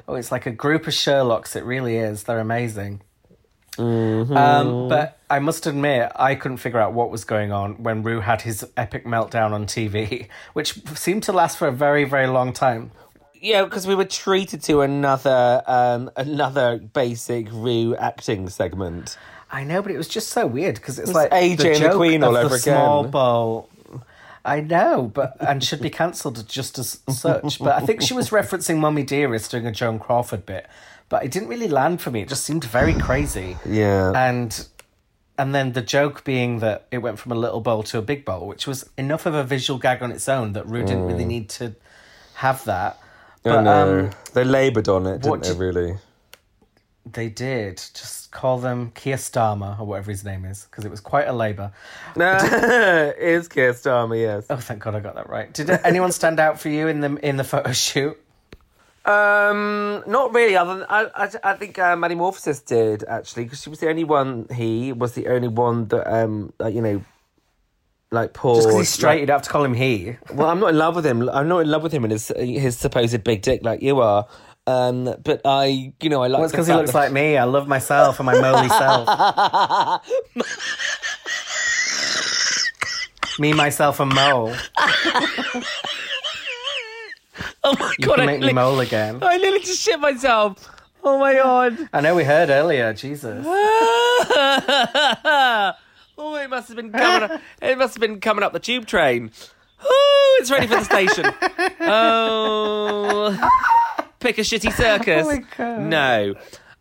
[0.05, 1.55] Oh, it's like a group of Sherlocks.
[1.55, 2.23] It really is.
[2.23, 3.01] They're amazing.
[3.77, 4.35] Mm-hmm.
[4.37, 8.19] Um, but I must admit, I couldn't figure out what was going on when Rue
[8.19, 12.53] had his epic meltdown on TV, which seemed to last for a very, very long
[12.53, 12.91] time.
[13.35, 19.17] Yeah, because we were treated to another um another basic Rue acting segment.
[19.51, 21.83] I know, but it was just so weird because it's It's like AJ the and
[21.83, 23.11] the Queen of all the over small again.
[23.11, 23.69] bowl.
[24.45, 27.59] I know, but and should be cancelled just as such.
[27.59, 30.67] But I think she was referencing Mummy Dearest doing a Joan Crawford bit,
[31.13, 32.21] but it didn't really land for me.
[32.23, 33.55] It just seemed very crazy.
[33.69, 34.11] Yeah.
[34.15, 34.67] and
[35.37, 38.25] and then the joke being that it went from a little bowl to a big
[38.25, 41.25] bowl, which was enough of a visual gag on its own that Rue didn't really
[41.25, 41.75] need to
[42.45, 42.97] have that.
[43.45, 43.99] I But know.
[44.05, 45.53] um, they laboured on it, didn't they?
[45.53, 45.97] Really.
[47.05, 50.99] they did just call them Keir Starmer or whatever his name is because it was
[51.01, 51.71] quite a labour.
[52.15, 54.47] No, it is Keir Starmer, yes.
[54.49, 55.53] Oh, thank God I got that right.
[55.53, 58.17] Did anyone stand out for you in the in the photo shoot?
[59.05, 60.55] Um, not really.
[60.55, 63.89] Other than I, I, I think uh, Maddy Morphosis did actually because she was the
[63.89, 64.47] only one.
[64.53, 67.03] He was the only one that um, like, you know,
[68.11, 68.55] like Paul.
[68.55, 70.15] Just because he's straight, you'd have to call him he.
[70.33, 71.27] well, I'm not in love with him.
[71.29, 74.25] I'm not in love with him and his his supposed big dick like you are.
[74.65, 76.37] Um, but I, you know, I like.
[76.39, 77.37] Well, it's the because he fact looks that- like me.
[77.37, 79.09] I love myself and my moly self.
[83.39, 84.53] me, myself, and mole.
[87.73, 88.15] Oh my You god!
[88.15, 89.19] can I make me nearly, mole again.
[89.21, 90.69] I literally just shit myself.
[91.03, 91.89] Oh my god.
[91.93, 92.93] I know we heard earlier.
[92.93, 93.43] Jesus.
[93.47, 95.73] oh,
[96.35, 97.31] it must have been coming.
[97.31, 99.31] Up, it must have been coming up the tube train.
[99.83, 101.25] Oh, it's ready for the station.
[101.81, 103.49] Oh,
[104.19, 105.25] pick a shitty circus.
[105.25, 105.79] Oh my God.
[105.81, 106.35] No,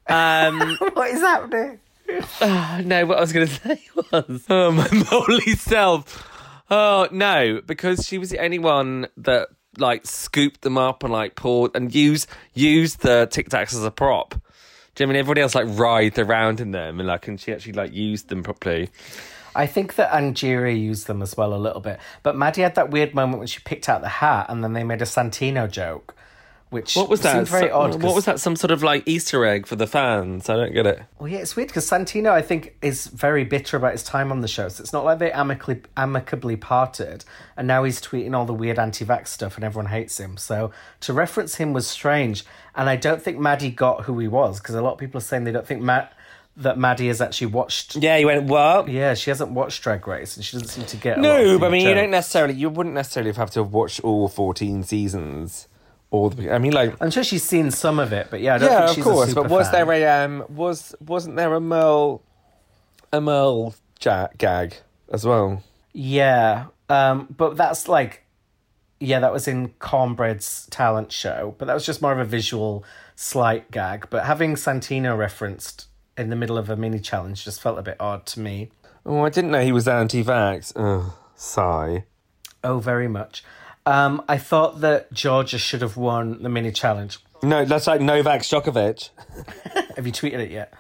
[0.09, 1.79] um, what is happening?
[2.89, 3.07] no.
[3.07, 3.81] What I was going to say
[4.13, 6.29] was, oh my moly self.
[6.71, 11.35] Oh no, because she was the only one that like scooped them up and like
[11.35, 14.35] poured and used used the Tic Tacs as a prop.
[14.95, 17.41] Do you know I mean everybody else like writhed around in them and like and
[17.41, 18.91] she actually like used them properly?
[19.55, 21.99] I think that Angeria used them as well a little bit.
[22.23, 24.85] But Maddy had that weird moment when she picked out the hat and then they
[24.85, 26.15] made a Santino joke,
[26.73, 27.47] which What was that?
[27.47, 28.03] very So- odd.
[28.03, 28.41] What was that?
[28.41, 30.49] Some sort of like Easter egg for the fans?
[30.49, 31.03] I don't get it.
[31.19, 34.41] Well, yeah, it's weird because Santino, I think, is very bitter about his time on
[34.41, 34.69] the show.
[34.69, 37.25] So it's not like they amicably amicably parted,
[37.57, 40.37] and now he's tweeting all the weird anti-vax stuff, and everyone hates him.
[40.37, 44.59] So to reference him was strange, and I don't think Maddy got who he was
[44.59, 46.13] because a lot of people are saying they don't think Matt
[46.55, 47.97] that Maddy has actually watched.
[47.97, 48.87] Yeah, you went what?
[48.89, 51.19] Yeah, she hasn't watched Drag Race, and she doesn't seem to get.
[51.19, 52.53] No, but I mean, you don't necessarily.
[52.55, 55.67] You wouldn't necessarily have to have watched all fourteen seasons.
[56.13, 56.53] All the.
[56.55, 56.95] I mean, like.
[57.01, 59.05] I'm sure she's seen some of it, but yeah, I don't Yeah, think of she's
[59.05, 59.33] course.
[59.33, 59.87] A But was fan.
[59.89, 60.45] there a um?
[60.49, 62.23] Was wasn't there a Merle,
[63.13, 64.77] a Merle ja- gag
[65.11, 65.63] as well?
[65.95, 68.25] Yeah, um, but that's like,
[69.01, 72.85] yeah, that was in Kornbread's talent show, but that was just more of a visual
[73.17, 74.07] slight gag.
[74.11, 75.87] But having Santino referenced
[76.19, 78.71] in the middle of a mini challenge just felt a bit odd to me.
[79.07, 80.73] Oh, I didn't know he was anti-vax.
[80.77, 82.05] Ugh, sigh.
[82.63, 83.43] Oh, very much.
[83.85, 87.19] Um, I thought that Georgia should have won the mini challenge.
[87.43, 89.11] No, that's like Novak Djokovic.
[89.97, 90.73] Have you tweeted it yet?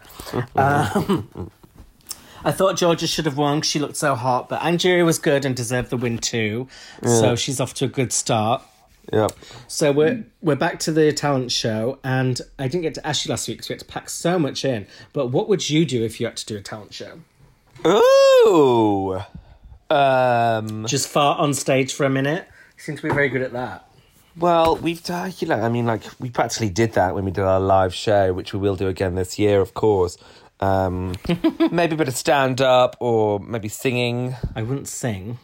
[0.54, 1.50] um,
[2.44, 5.44] I thought Georgia should have won 'cause she looked so hot, but Angeria was good
[5.44, 6.68] and deserved the win too.
[7.04, 8.62] So she's off to a good start.
[9.12, 9.32] Yep.
[9.66, 13.30] So we're we're back to the talent show, and I didn't get to ask you
[13.30, 14.86] last week because we had to pack so much in.
[15.12, 17.18] But what would you do if you had to do a talent show?
[17.84, 19.20] Ooh.
[19.90, 20.86] Um.
[20.86, 22.46] Just fart on stage for a minute.
[22.82, 23.86] Seem to be very good at that.
[24.36, 27.44] Well, we've done, you know, I mean, like, we practically did that when we did
[27.44, 30.18] our live show, which we will do again this year, of course.
[30.58, 31.14] Um,
[31.70, 34.34] maybe a bit of stand up or maybe singing.
[34.56, 35.38] I wouldn't sing.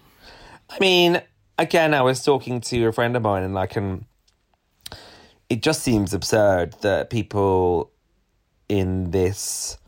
[0.68, 1.22] I mean,
[1.56, 4.06] again, I was talking to a friend of mine, and like, and
[5.48, 7.92] it just seems absurd that people
[8.68, 9.78] in this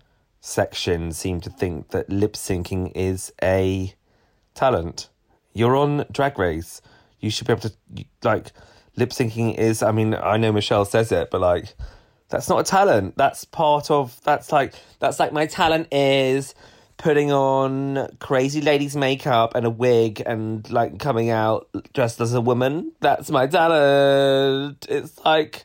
[0.41, 3.93] section seem to think that lip syncing is a
[4.55, 5.09] talent.
[5.53, 6.81] You're on Drag Race.
[7.21, 7.73] You should be able to
[8.23, 8.53] like
[8.97, 9.83] lip syncing is.
[9.83, 11.75] I mean, I know Michelle says it, but like,
[12.29, 13.17] that's not a talent.
[13.17, 14.21] That's part of.
[14.25, 16.55] That's like that's like my talent is
[16.97, 22.41] putting on crazy ladies makeup and a wig and like coming out dressed as a
[22.41, 22.93] woman.
[23.01, 24.87] That's my talent.
[24.89, 25.65] It's like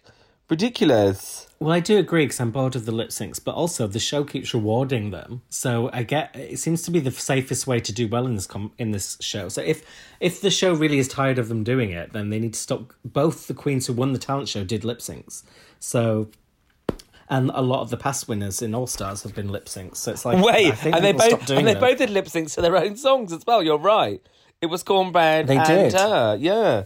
[0.50, 1.45] ridiculous.
[1.60, 4.24] Well, I do agree because I'm bored of the lip syncs, but also the show
[4.26, 5.42] keeps rewarding them.
[5.50, 8.46] So I get it seems to be the safest way to do well in this
[8.46, 9.48] com- in this show.
[9.48, 9.84] So if
[10.20, 12.94] if the show really is tired of them doing it, then they need to stop.
[13.06, 15.44] Both the queens who won the talent show did lip syncs.
[15.80, 16.30] So.
[17.28, 20.12] And a lot of the past winners in All Stars have been lip syncs, so
[20.12, 21.82] it's like Wait, and they both and they them.
[21.82, 23.64] both did lip syncs to their own songs as well.
[23.64, 24.22] You're right.
[24.62, 25.48] It was Kornbread.
[25.48, 25.94] They and did.
[25.94, 26.38] her.
[26.40, 26.84] Yeah.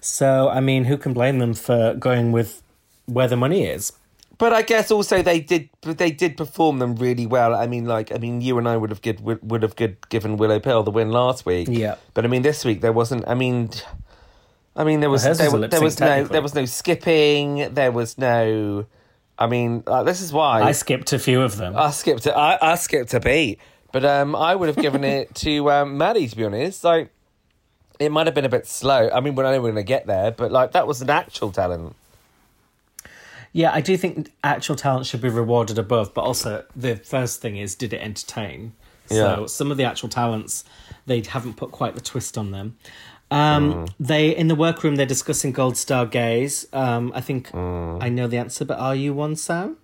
[0.00, 2.62] So I mean, who can blame them for going with
[3.06, 3.92] where the money is?
[4.38, 7.54] But I guess also they did they did perform them really well.
[7.54, 9.96] I mean, like I mean, you and I would have good would, would have good
[10.10, 11.68] given Willow Pill the win last week.
[11.70, 11.96] Yeah.
[12.12, 13.26] But I mean, this week there wasn't.
[13.26, 13.70] I mean,
[14.74, 17.72] I mean there was hers there, was a there was no there was no skipping.
[17.72, 18.86] There was no.
[19.38, 21.74] I mean, uh, this is why I skipped a few of them.
[21.76, 22.32] I skipped it.
[22.32, 23.58] I, I skipped a beat,
[23.90, 26.28] but um, I would have given it to um, Maddy.
[26.28, 27.10] To be honest, like
[27.98, 29.08] it might have been a bit slow.
[29.10, 31.52] I mean, we're not even going to get there, but like that was an actual
[31.52, 31.96] talent.
[33.56, 37.56] Yeah, I do think actual talent should be rewarded above, but also the first thing
[37.56, 38.74] is did it entertain?
[39.08, 39.16] Yeah.
[39.36, 40.62] So some of the actual talents
[41.06, 42.76] they haven't put quite the twist on them.
[43.30, 43.88] Um, Mm.
[43.98, 46.66] They in the workroom they're discussing Gold Star Gays.
[46.74, 48.02] Um, I think Mm.
[48.02, 49.78] I know the answer, but are you one, Sam?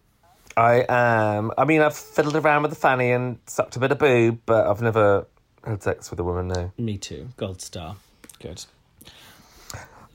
[0.54, 1.50] I am.
[1.56, 4.66] I mean, I've fiddled around with the fanny and sucked a bit of boob, but
[4.66, 5.26] I've never
[5.64, 6.48] had sex with a woman.
[6.48, 6.72] No.
[6.76, 7.28] Me too.
[7.38, 7.96] Gold Star.
[8.38, 8.66] Good.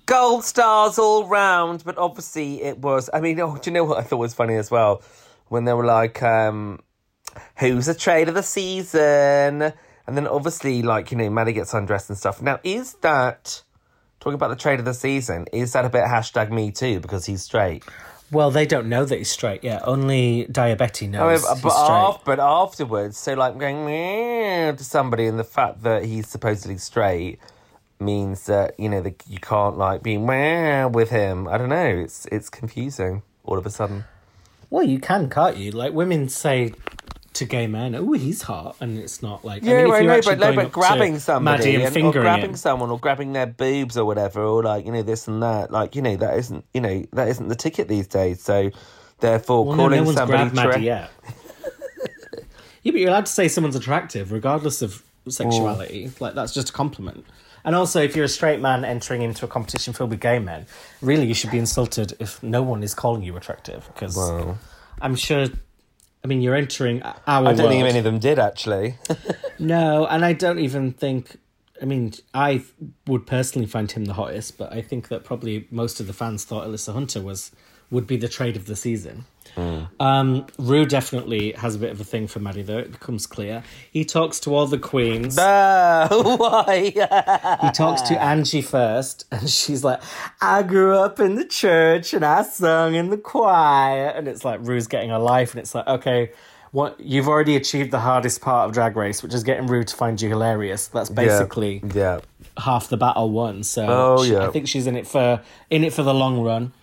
[0.08, 3.10] Gold stars all round, but obviously it was.
[3.14, 5.04] I mean, oh, do you know what I thought was funny as well?
[5.50, 6.80] When they were like, um,
[7.58, 9.74] "Who's the trade of the season?"
[10.08, 12.42] and then obviously, like you know, Maddy gets undressed and stuff.
[12.42, 13.62] Now, is that
[14.20, 15.46] talking about the trade of the season?
[15.52, 17.84] Is that a bit hashtag me too because he's straight?
[18.32, 19.88] Well, they don't know that he's straight yet.
[19.88, 23.86] Only Daya Betty I knows mean, he's but, af- but afterwards, so like going
[24.76, 27.40] to somebody, and the fact that he's supposedly straight
[28.00, 31.48] means that you know that you can't like be with him.
[31.48, 31.86] I don't know.
[31.86, 34.06] It's it's confusing all of a sudden.
[34.70, 35.72] Well, you can, can't you?
[35.72, 36.74] Like women say
[37.34, 40.22] to gay men, "Oh, he's hot," and it's not like Yeah, I mean, you're know,
[40.24, 42.56] but no, but grabbing somebody and and, or grabbing him.
[42.56, 45.96] someone or grabbing their boobs or whatever, or like you know this and that, like
[45.96, 48.42] you know that isn't you know that isn't the ticket these days.
[48.42, 48.72] So
[49.20, 51.08] therefore, Well, calling no one's somebody tra- yeah,
[52.84, 56.12] but you're allowed to say someone's attractive regardless of sexuality.
[56.20, 57.26] Like that's just a compliment.
[57.66, 60.66] And also, if you're a straight man entering into a competition filled with gay men,
[61.02, 63.90] really you should be insulted if no one is calling you attractive.
[63.94, 64.58] Because Wow.
[65.02, 65.48] I'm sure.
[66.24, 67.70] I mean, you're entering our I don't world.
[67.70, 68.96] think any of them did actually.
[69.60, 71.38] No, and I don't even think.
[71.82, 72.64] I mean, I
[73.08, 76.44] would personally find him the hottest, but I think that probably most of the fans
[76.44, 77.52] thought Alyssa Hunter was
[77.90, 79.26] would be the trade of the season.
[80.00, 82.78] Um, Rue definitely has a bit of a thing for Maddy, though.
[82.78, 83.64] It becomes clear.
[83.92, 85.36] He talks to all the queens.
[85.38, 86.92] Why?
[87.62, 90.02] He talks to Angie first, and she's like,
[90.42, 94.10] I grew up in the church and I sung in the choir.
[94.10, 96.32] And it's like Rue's getting a life, and it's like, okay,
[96.72, 99.96] what you've already achieved the hardest part of Drag Race, which is getting Rue to
[99.96, 100.88] find you hilarious.
[100.88, 102.20] That's basically yeah.
[102.58, 103.64] half the battle won.
[103.64, 104.48] So Oh, she- yeah.
[104.48, 106.74] I think she's in it for in it for the long run.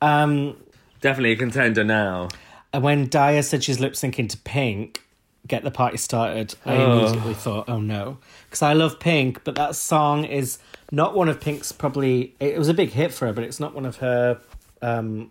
[0.00, 0.56] Um,
[1.06, 2.28] Definitely a contender now.
[2.72, 5.02] and when Daya said she's lip syncing to Pink,
[5.46, 8.18] get the party started, I immediately thought, oh no.
[8.46, 10.58] Because I love Pink, but that song is
[10.90, 12.34] not one of Pink's probably.
[12.40, 14.40] It was a big hit for her, but it's not one of her
[14.82, 15.30] um,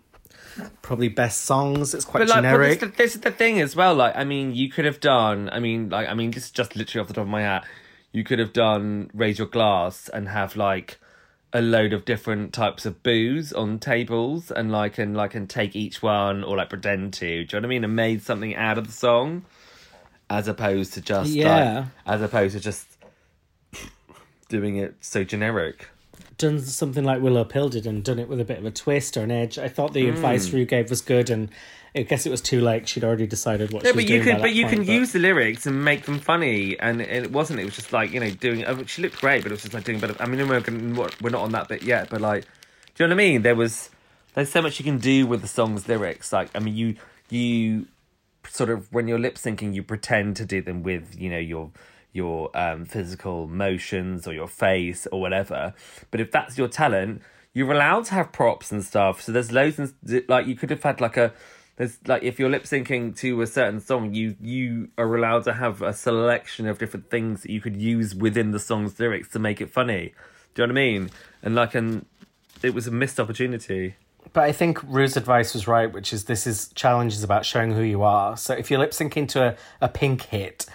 [0.80, 1.92] probably best songs.
[1.92, 2.80] It's quite But like, but generic.
[2.80, 3.94] this, this is the thing as well.
[3.94, 5.50] Like, I mean, you could have done.
[5.50, 7.66] I mean, like, I mean, just just literally off the top of my hat,
[8.12, 10.98] you could have done raise your glass and have like
[11.56, 15.74] a load of different types of booze on tables and like and like and take
[15.74, 17.26] each one or like pretend to.
[17.26, 17.84] Do you know what I mean?
[17.84, 19.44] And made something out of the song,
[20.28, 21.74] as opposed to just Yeah.
[21.78, 22.86] like, as opposed to just
[24.48, 25.88] doing it so generic.
[26.38, 29.16] done something like Willow Pill did and done it with a bit of a twist
[29.16, 29.58] or an edge.
[29.58, 30.10] I thought the Hmm.
[30.14, 31.48] advice Rue gave was good, and
[31.96, 32.86] I guess it was too late.
[32.86, 35.12] She'd already decided what Yeah, she was but you can, but you point, can use
[35.12, 37.58] the lyrics and make them funny, and it wasn't.
[37.60, 38.64] It was just like you know doing.
[38.64, 39.98] uh, She looked great, but it was just like doing.
[39.98, 42.10] But I mean, we're, gonna- we're not on that bit yet.
[42.10, 42.44] But like,
[42.94, 43.42] do you know what I mean?
[43.42, 43.90] There was
[44.34, 46.32] there's so much you can do with the song's lyrics.
[46.32, 46.96] Like, I mean, you
[47.30, 47.86] you
[48.48, 51.70] sort of when you're lip syncing, you pretend to do them with you know your
[52.12, 55.74] your um, physical motions or your face or whatever.
[56.10, 59.22] But if that's your talent, you're allowed to have props and stuff.
[59.22, 59.94] So there's loads and
[60.28, 61.32] like you could have had like a
[61.76, 65.52] there's like if you're lip syncing to a certain song, you you are allowed to
[65.52, 69.38] have a selection of different things that you could use within the song's lyrics to
[69.38, 70.14] make it funny.
[70.54, 71.10] Do you know what I mean?
[71.42, 72.06] And like and
[72.62, 73.96] it was a missed opportunity.
[74.32, 77.82] But I think Rue's advice was right, which is this is challenges about showing who
[77.82, 78.36] you are.
[78.36, 80.66] So if you're lip syncing to a, a pink hit,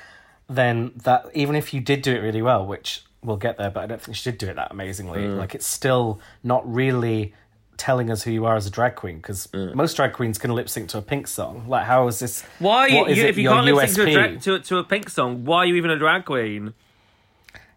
[0.48, 3.82] then that even if you did do it really well, which we'll get there, but
[3.82, 5.22] I don't think she did do it that amazingly.
[5.22, 5.38] Mm.
[5.38, 7.34] Like it's still not really
[7.78, 9.74] telling us who you are as a drag queen because Mm.
[9.76, 11.66] most drag queens can lip sync to a pink song.
[11.68, 12.44] Like how is this?
[12.60, 14.78] Why is you, it, if you can't lip sync to a, drag, to, a- to
[14.78, 16.74] a pink song, why are you even a drag queen?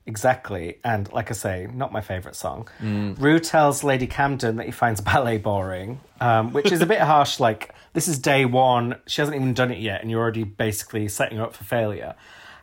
[0.06, 0.76] Exactly.
[0.84, 2.68] And like I say, not my favourite song.
[2.82, 3.18] Mm.
[3.18, 7.40] Rue tells Lady Camden that he finds ballet boring, um, which is a bit harsh.
[7.40, 8.96] Like, this is day one.
[9.06, 12.14] She hasn't even done it yet, and you're already basically setting her up for failure.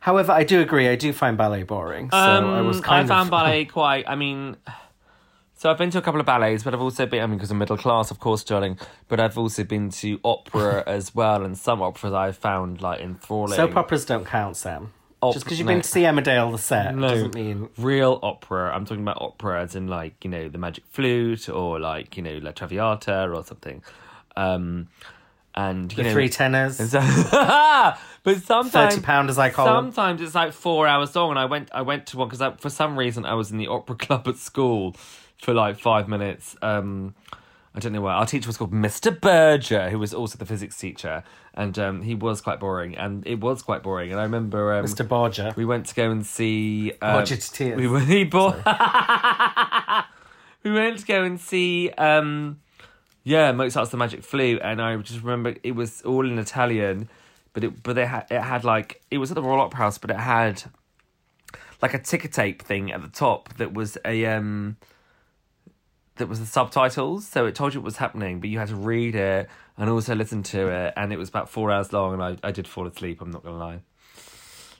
[0.02, 0.88] However, I do agree.
[0.88, 2.10] I do find ballet boring.
[2.12, 3.32] So I was kind Um, I found of.
[3.32, 4.06] ballet quite.
[4.08, 4.58] I mean,
[5.62, 7.22] so I've been to a couple of ballets, but I've also been.
[7.22, 8.80] I mean, because I'm middle class, of course, darling.
[9.08, 13.58] But I've also been to opera as well, and some operas I've found like enthralling.
[13.58, 14.92] Soap operas don't count, Sam.
[15.22, 15.74] Op- Just because you've no.
[15.74, 17.10] been to see Emmerdale the set No.
[17.10, 17.70] doesn't mean.
[17.78, 18.76] real opera.
[18.76, 22.24] I'm talking about opera as in like you know the Magic Flute or like you
[22.24, 23.84] know La Traviata or something.
[24.36, 24.88] Um,
[25.54, 27.98] and you The know, three tenors, but
[28.38, 31.70] sometimes thirty pound as I call sometimes it's like four hours long and i went
[31.74, 34.38] i went to one because for some reason i was in the opera club at
[34.38, 34.96] school
[35.42, 37.14] for like five minutes um
[37.74, 40.78] i don't know why our teacher was called mr berger who was also the physics
[40.78, 41.24] teacher
[41.56, 44.86] and um he was quite boring and it was quite boring and i remember um,
[44.86, 45.08] Mr.
[45.08, 45.52] Borgia.
[45.58, 47.78] we went to go and see um, Borgia to tears.
[47.78, 48.56] we, went- he bought
[50.64, 52.60] we went to go and see um
[53.24, 57.10] yeah Mozart's The Magic Flute and I just remember it was all in Italian
[57.54, 59.98] but it but they had it had like it was at the Royal Opera House
[59.98, 60.64] but it had
[61.82, 64.78] like a ticker tape thing at the top that was a um
[66.16, 68.76] that was the subtitles so it told you what was happening but you had to
[68.76, 72.22] read it and also listen to it and it was about four hours long and
[72.22, 73.82] I, I did fall asleep I'm not gonna lie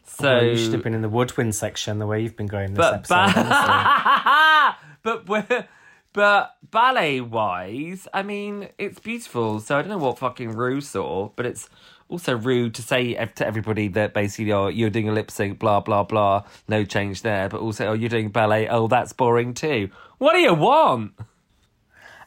[0.06, 2.74] so Well, you should have been in the woodwind section the way you've been going
[2.74, 3.48] this but episode.
[5.04, 5.68] but but
[6.14, 9.60] but ballet wise, I mean, it's beautiful.
[9.62, 11.70] So I don't know what fucking Rue saw, but it's
[12.10, 15.80] also rude to say to everybody that basically, oh, you're doing a lip sync, blah
[15.80, 17.48] blah blah, no change there.
[17.48, 19.90] But also, oh, you're doing ballet, oh, that's boring too.
[20.22, 21.14] What do you want?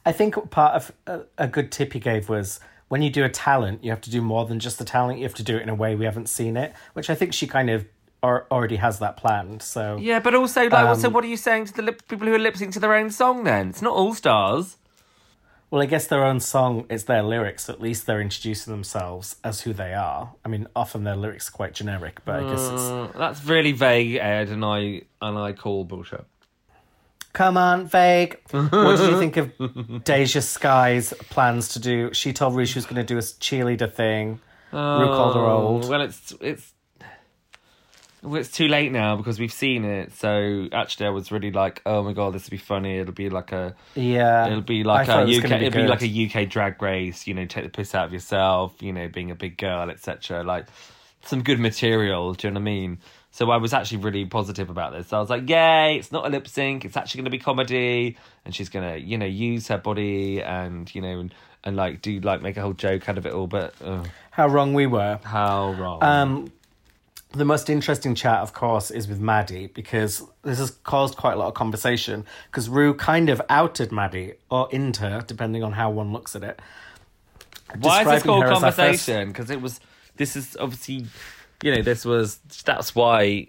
[0.04, 3.28] I think part of a, a good tip he gave was when you do a
[3.28, 5.20] talent, you have to do more than just the talent.
[5.20, 7.33] You have to do it in a way we haven't seen it, which I think
[7.33, 7.87] she kind of
[8.20, 9.62] or, already has that planned.
[9.62, 12.26] So Yeah, but also, like, Um, also, what are you saying to the lip- people
[12.26, 13.44] who are lip sync to their own song?
[13.44, 14.76] Then it's not all stars.
[15.70, 17.68] well, I guess their own song is their lyrics.
[17.68, 20.33] At least they're introducing themselves as who they are.
[20.44, 23.72] I mean, often their lyrics are quite generic, but I guess it's Uh, that's really
[23.72, 26.24] vague, Ed, and I and I call bullshit.
[27.35, 28.38] Come on, vague.
[28.53, 29.53] what did you think of
[30.05, 32.14] Deja Skye's plans to do?
[32.14, 34.40] She told Rue she was going to do a cheerleader thing.
[34.73, 35.85] Rue called her old.
[35.85, 36.73] Oh, well, it's it's
[38.23, 40.12] well, it's too late now because we've seen it.
[40.12, 42.99] So actually, I was really like, oh my god, this will be funny.
[42.99, 45.51] It'll be like a Yeah, it'll be like thought a it UK.
[45.51, 47.27] be it'll be like a UK drag race.
[47.27, 48.81] You know, take the piss out of yourself.
[48.81, 50.42] You know, being a big girl, etc.
[50.42, 50.66] Like
[51.25, 52.33] some good material.
[52.35, 52.99] Do you know what I mean?
[53.35, 55.12] So I was actually really positive about this.
[55.12, 55.97] I was like, "Yay!
[55.99, 56.85] It's not a lip sync.
[56.85, 60.40] It's actually going to be comedy, and she's going to, you know, use her body
[60.40, 63.33] and you know, and, and like do like make a whole joke out of it
[63.33, 65.18] all." But ugh, How wrong we were.
[65.25, 66.01] how wrong?
[66.05, 66.53] Um,
[67.33, 71.37] the most interesting chat, of course, is with Maddy because this has caused quite a
[71.37, 72.25] lot of conversation.
[72.53, 76.62] Because Rue kind of outed Maddy or inter, depending on how one looks at it.
[77.81, 79.28] Why is this called her first- conversation?
[79.32, 79.80] Because it was.
[80.16, 81.07] This is obviously,
[81.64, 82.38] you know, this was.
[82.64, 83.48] That's why.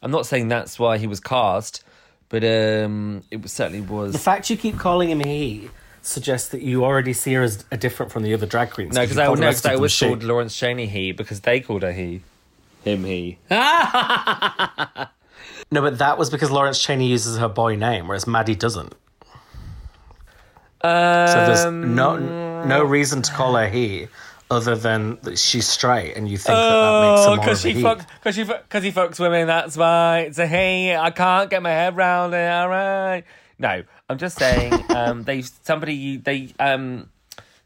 [0.00, 1.82] I'm not saying that's why he was cast,
[2.28, 4.12] but um, it was certainly was.
[4.12, 5.68] The fact you keep calling him he
[6.02, 8.94] suggests that you already see her as a different from the other drag queens.
[8.94, 10.06] No, because I called the no, rest 'cause I of them was she.
[10.06, 12.22] called Lawrence Chaney he because they called her he,
[12.84, 13.38] him he.
[15.70, 18.94] No, but that was because Lawrence Chaney uses her boy name, whereas Maddy doesn't.
[20.80, 20.88] So
[21.46, 22.16] there's Um, no
[22.64, 24.08] no reason to call her he,
[24.50, 27.52] other than that she's straight, and you think that that makes her Oh, more of
[27.52, 27.82] a she he.
[27.82, 29.46] fucks, because he fucks women.
[29.46, 30.94] That's why it's a he.
[30.94, 32.50] I can't get my head round it.
[32.50, 33.24] All right.
[33.58, 34.72] No, I'm just saying.
[34.90, 37.08] Um, they somebody they um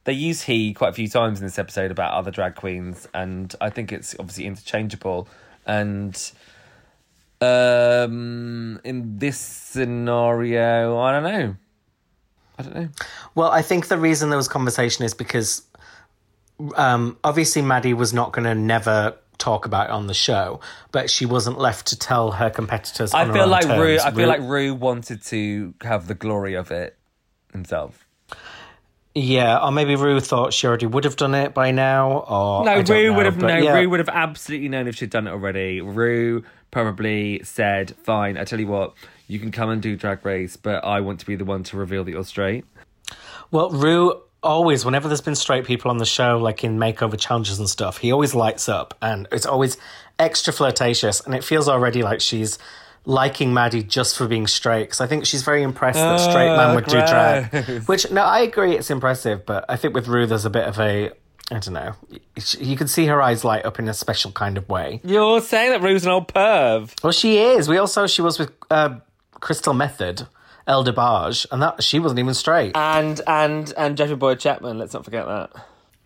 [0.04, 3.54] they use he quite a few times in this episode about other drag queens, and
[3.60, 5.28] I think it's obviously interchangeable.
[5.64, 6.14] And
[7.40, 11.56] um, in this scenario, I don't know.
[12.58, 12.88] I don't know.
[13.34, 15.62] Well, I think the reason there was conversation is because
[16.76, 20.60] um, obviously Maddy was not going to never talk about it on the show,
[20.92, 23.12] but she wasn't left to tell her competitors.
[23.14, 23.98] I feel like Rue.
[23.98, 26.96] I feel like Rue wanted to have the glory of it
[27.52, 28.06] himself.
[29.14, 32.80] yeah, or maybe Rue thought she already would have done it by now, or No,
[32.80, 33.56] Rue know, would have no.
[33.56, 33.74] yeah.
[33.74, 35.80] Rue would have absolutely known if she'd done it already.
[35.80, 38.94] Rue probably said, "Fine, I tell you what,
[39.28, 41.76] you can come and do Drag Race, but I want to be the one to
[41.76, 42.64] reveal that you're straight."
[43.50, 47.58] Well, Rue always, whenever there's been straight people on the show, like in makeover challenges
[47.58, 49.76] and stuff, he always lights up and it's always
[50.18, 51.20] extra flirtatious.
[51.20, 52.58] And it feels already like she's
[53.04, 54.84] liking Maddy just for being straight.
[54.84, 57.82] Because I think she's very impressed that straight man would do drag.
[57.86, 59.46] Which, no, I agree, it's impressive.
[59.46, 61.10] But I think with Rue, there's a bit of a.
[61.50, 61.94] I don't know.
[62.58, 65.02] You can see her eyes light up in a special kind of way.
[65.04, 66.94] You're saying that Rue's an old perv.
[67.02, 67.68] Well, she is.
[67.68, 69.00] We also she was with uh,
[69.34, 70.26] Crystal Methyd,
[70.66, 72.76] El DeBarge, and that she wasn't even straight.
[72.76, 74.78] And and and Jeffrey Boyd Chapman.
[74.78, 75.50] Let's not forget that.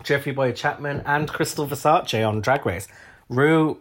[0.02, 2.86] Jeffrey Boyd Chapman and Crystal Versace on Drag Race.
[3.28, 3.78] Rue,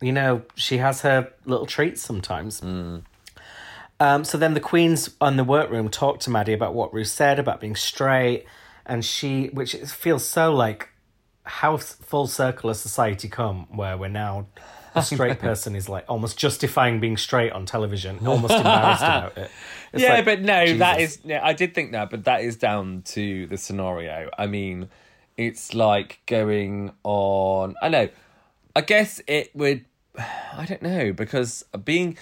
[0.00, 2.62] you know, she has her little treats sometimes.
[2.62, 7.38] Um, so then the queens on the workroom talked to Maddy about what Rue said
[7.38, 8.46] about being straight,
[8.86, 10.88] and she, which feels so like
[11.44, 14.46] how full circle has society come, where we're now
[14.94, 19.50] a straight person is like almost justifying being straight on television, almost embarrassed about it.
[19.92, 21.16] It's yeah, like, but no, that Jesus.
[21.18, 21.24] is.
[21.24, 24.28] Yeah, I did think that, but that is down to the scenario.
[24.36, 24.88] I mean,
[25.36, 27.74] it's like going on.
[27.80, 28.08] I know.
[28.74, 29.84] I guess it would.
[30.18, 32.16] I don't know because being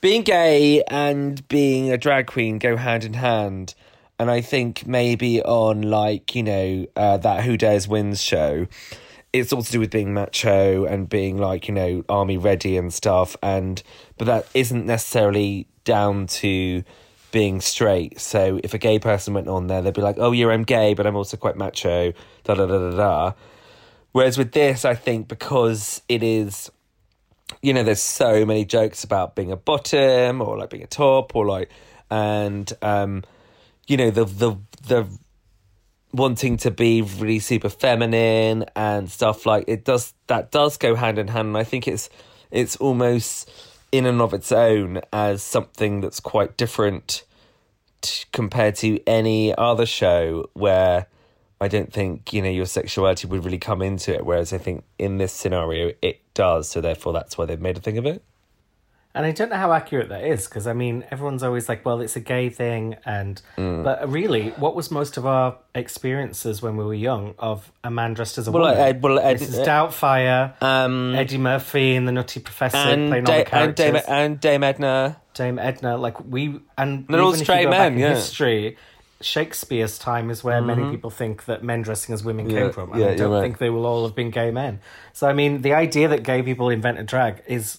[0.00, 3.74] being gay and being a drag queen go hand in hand.
[4.18, 8.66] And I think maybe on like you know uh, that Who Dares Wins show,
[9.40, 12.92] it's all to do with being macho and being like you know army ready and
[12.92, 13.82] stuff and
[14.18, 16.82] but that isn't necessarily down to
[17.32, 18.20] being straight.
[18.20, 20.94] So if a gay person went on there they'd be like oh yeah i'm gay
[20.94, 22.12] but i'm also quite macho.
[22.44, 23.32] Da da da da da.
[24.12, 26.70] Whereas with this i think because it is
[27.62, 31.36] you know there's so many jokes about being a bottom or like being a top
[31.36, 31.70] or like
[32.10, 33.22] and um
[33.86, 34.56] you know the the
[34.86, 35.18] the
[36.16, 41.18] wanting to be really super feminine and stuff like it does that does go hand
[41.18, 42.08] in hand and i think it's
[42.50, 43.50] it's almost
[43.92, 47.24] in and of its own as something that's quite different
[48.00, 51.06] t- compared to any other show where
[51.60, 54.84] i don't think you know your sexuality would really come into it whereas i think
[54.98, 58.22] in this scenario it does so therefore that's why they've made a thing of it
[59.16, 62.00] And I don't know how accurate that is because I mean everyone's always like, well,
[62.02, 63.82] it's a gay thing, and Mm.
[63.82, 68.12] but really, what was most of our experiences when we were young of a man
[68.14, 68.78] dressed as a Well, woman?
[68.78, 69.64] Ed- well, Ed- Mrs.
[69.64, 74.02] Doubtfire, um Eddie Murphy, and the Nutty Professor and, playing all the characters, and, Dame,
[74.08, 77.98] and Dame Edna Dame Edna, like we and They're all even if you straight men,
[77.98, 78.14] yeah.
[78.14, 78.76] history.
[79.20, 82.92] Shakespeare's time is where many people think that men dressing as women Yeah, came from,
[82.92, 83.40] and yeah, I don't right.
[83.40, 84.80] think they will all have been gay men.
[85.14, 87.78] So I mean, the idea that gay people invented drag is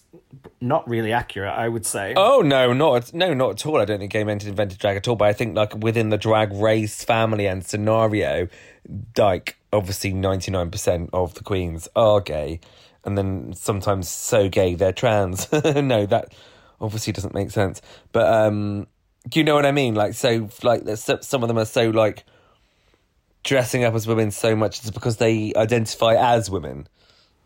[0.60, 1.54] not really accurate.
[1.54, 2.14] I would say.
[2.18, 3.80] Oh no, not no, not at all.
[3.80, 5.16] I don't think gay men invented drag at all.
[5.16, 8.48] But I think like within the drag race family and scenario,
[9.16, 12.60] like obviously ninety nine percent of the queens are gay,
[13.06, 15.52] and then sometimes so gay they're trans.
[15.52, 16.34] no, that
[16.82, 17.82] obviously doesn't make sense.
[18.12, 18.88] But um,
[19.28, 19.95] do you know what I mean?
[19.95, 22.23] Like so, like some of them are so like
[23.43, 26.88] dressing up as women so much it's because they identify as women.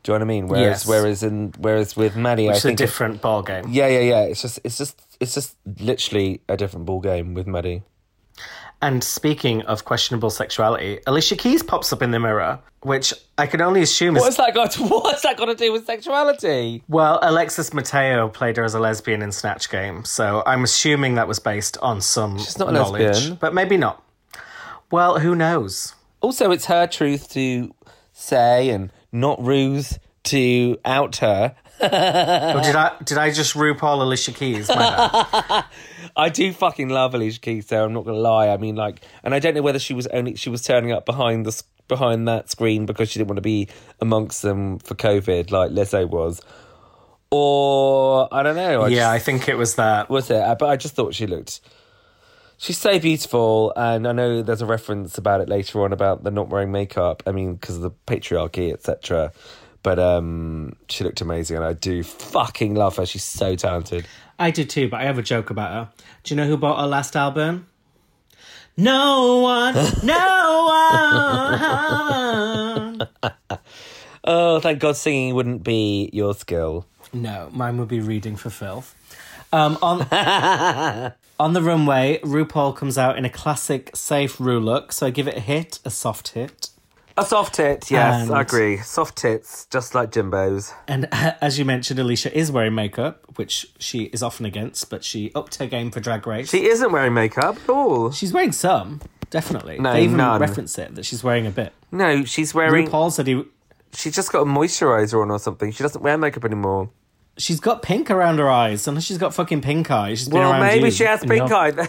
[0.04, 0.48] Do you know what I mean?
[0.48, 0.88] Whereas, Yes.
[0.88, 3.66] whereas in whereas with Maddy, I Which a think it- different ball game.
[3.70, 4.22] yeah, yeah, yeah.
[4.24, 7.84] It's just, it's just, it's just literally a different ball game with Maddy.
[8.82, 13.62] And speaking of questionable sexuality, Alicia Keys pops up in the mirror, which I can
[13.62, 14.72] only assume is What's that got?
[14.72, 16.84] To, what's that got to do with sexuality?
[16.88, 17.20] well.
[17.22, 21.38] Alexis Mateo played her as a lesbian in Snatch Game, so I'm assuming that was
[21.40, 23.36] based on some not a knowledge, lesbian.
[23.36, 24.04] but maybe not.
[24.90, 25.94] Well, who knows?
[26.22, 27.74] Also, it's her truth to
[28.14, 31.56] say, and not Ruth to out her.
[31.80, 34.70] Or did I did I just RuPaul Alicia Keys?
[36.16, 37.86] I do fucking love Alicia Keys, though.
[37.86, 38.50] I'm not gonna lie.
[38.50, 41.06] I mean, like, and I don't know whether she was only she was turning up
[41.06, 43.68] behind the behind that screen because she didn't want to be
[44.00, 46.42] amongst them for COVID, like Lizzo was,
[47.30, 48.84] or I don't know.
[48.84, 50.10] I yeah, I think it was that.
[50.10, 50.42] was it?
[50.42, 51.60] Uh, But I just thought she looked.
[52.58, 56.30] She's so beautiful, and I know there's a reference about it later on about the
[56.30, 57.24] not wearing makeup.
[57.26, 59.32] I mean, because of the patriarchy, etc.
[59.84, 63.06] But um, she looked amazing, and I do fucking love her.
[63.06, 64.06] She's so talented.
[64.38, 65.90] I do too, but I have a joke about her.
[66.24, 67.68] Do you know who bought her last album?
[68.78, 70.66] No one, no
[73.28, 73.60] one.
[74.24, 76.86] Oh, thank God, singing wouldn't be your skill.
[77.12, 78.96] No, mine would be reading for filth.
[79.52, 80.02] Um, on
[81.40, 85.28] on the runway, RuPaul comes out in a classic safe Ru look, so I give
[85.28, 86.70] it a hit, a soft hit.
[87.18, 88.78] A soft tit, yes, And- I agree.
[88.78, 90.74] Soft tits, just like Jimbo's.
[90.88, 95.32] And as you mentioned, Alicia is wearing makeup, which she is often against, but she
[95.36, 96.50] upped her game for Drag Race.
[96.50, 98.12] She isn't wearing makeup at all.
[98.12, 99.78] She's wearing some, definitely.
[99.80, 100.40] No, they even none.
[100.42, 101.74] reference it that she's wearing a bit.
[101.92, 102.88] No, she's wearing.
[102.88, 103.44] RuPaul said he,
[103.94, 105.72] She's just got a moisturizer on or something.
[105.74, 106.90] She doesn't wear makeup anymore.
[107.38, 110.14] she's got pink around her eyes, unless she's got fucking pink eye.
[110.16, 111.72] She's Well, around maybe you she has in pink eye.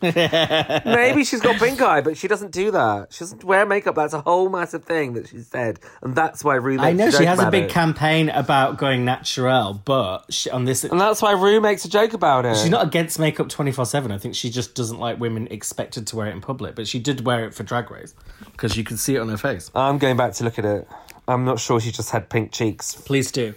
[0.00, 3.12] maybe she's got pink eye, but she doesn't do that.
[3.12, 3.94] She doesn't wear makeup.
[3.94, 6.78] That's a whole massive thing that she said, and that's why Rue.
[6.78, 7.70] I know a she has a big it.
[7.70, 12.12] campaign about going natural, but she, on this, and that's why Rue makes a joke
[12.12, 12.56] about it.
[12.56, 14.12] she's not against makeup twenty four seven.
[14.12, 16.74] I think she just doesn't like women expected to wear it in public.
[16.74, 18.14] But she did wear it for Drag Race
[18.52, 19.70] because you could see it on her face.
[19.74, 20.88] I'm going back to look at it.
[21.26, 22.94] I'm not sure she just had pink cheeks.
[22.94, 23.54] Please do.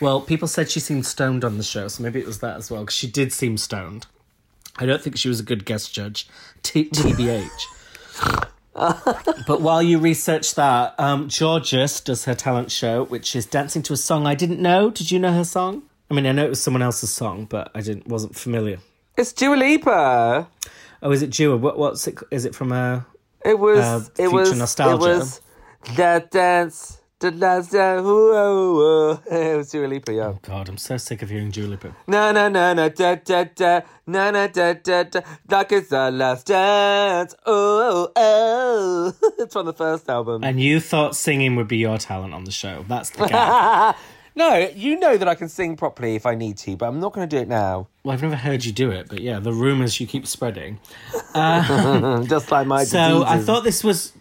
[0.00, 2.70] Well, people said she seemed stoned on the show, so maybe it was that as
[2.70, 4.06] well, because she did seem stoned.
[4.78, 6.28] I don't think she was a good guest judge,
[6.62, 7.48] T- TBH.
[9.46, 13.92] but while you research that, um, Jorgeous does her talent show, which is dancing to
[13.92, 14.90] a song I didn't know.
[14.90, 15.82] Did you know her song?
[16.10, 18.78] I mean, I know it was someone else's song, but I didn't wasn't familiar.
[19.16, 20.48] It's Dua Lipa.
[21.02, 21.56] Oh, is it Dua?
[21.56, 22.18] What, what's it?
[22.30, 23.06] Is it from a?
[23.44, 23.78] It was.
[23.78, 24.56] Uh, it was.
[24.56, 24.94] nostalgia.
[24.94, 25.40] It was
[25.96, 26.99] that dance.
[27.22, 27.34] It
[29.56, 30.28] was Dua Lipa, yeah.
[30.28, 31.94] Oh, God, I'm so sick of hearing Dua Lipa.
[32.06, 36.10] Na na na na da da da na na da da da like it's the
[36.10, 37.34] last dance.
[37.44, 40.42] Oh oh, it's from the first album.
[40.42, 42.86] And you thought singing would be your talent on the show.
[42.88, 43.98] That's the gap.
[44.34, 47.12] No, you know that I can sing properly if I need to, but I'm not
[47.12, 47.88] going to do it now.
[48.04, 50.78] Well, I've never heard you do it, but yeah, the rumors you keep spreading.
[51.34, 54.12] Uh, Just like my So I thought this was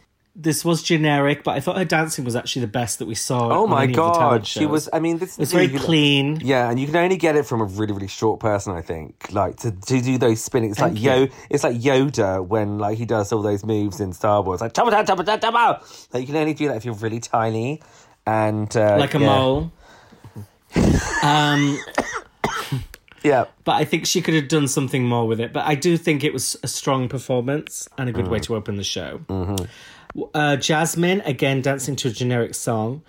[0.42, 3.50] this was generic, but I thought her dancing was actually the best that we saw.
[3.52, 4.88] Oh on my any of the talent god, she was.
[4.94, 6.40] I mean, this It was is very you clean.
[6.42, 8.74] Yeah, and you can only get it from a really, really short person.
[8.74, 10.72] I think, like to, to do those spinning.
[10.72, 11.04] It's Thank like.
[11.04, 14.74] Yo, it's like Yoda when like he does all those moves in Star Wars, like
[14.74, 16.14] choppa choppa choppa choppa.
[16.14, 17.82] Like you can only do that if you're really tiny,
[18.26, 19.26] and uh, like a yeah.
[19.26, 19.72] mole.
[21.24, 21.78] um,
[23.24, 25.52] Yeah, but I think she could have done something more with it.
[25.52, 28.30] But I do think it was a strong performance and a good Mm.
[28.30, 29.20] way to open the show.
[29.28, 29.66] Mm-hmm.
[30.34, 33.02] Uh, Jasmine again dancing to a generic song.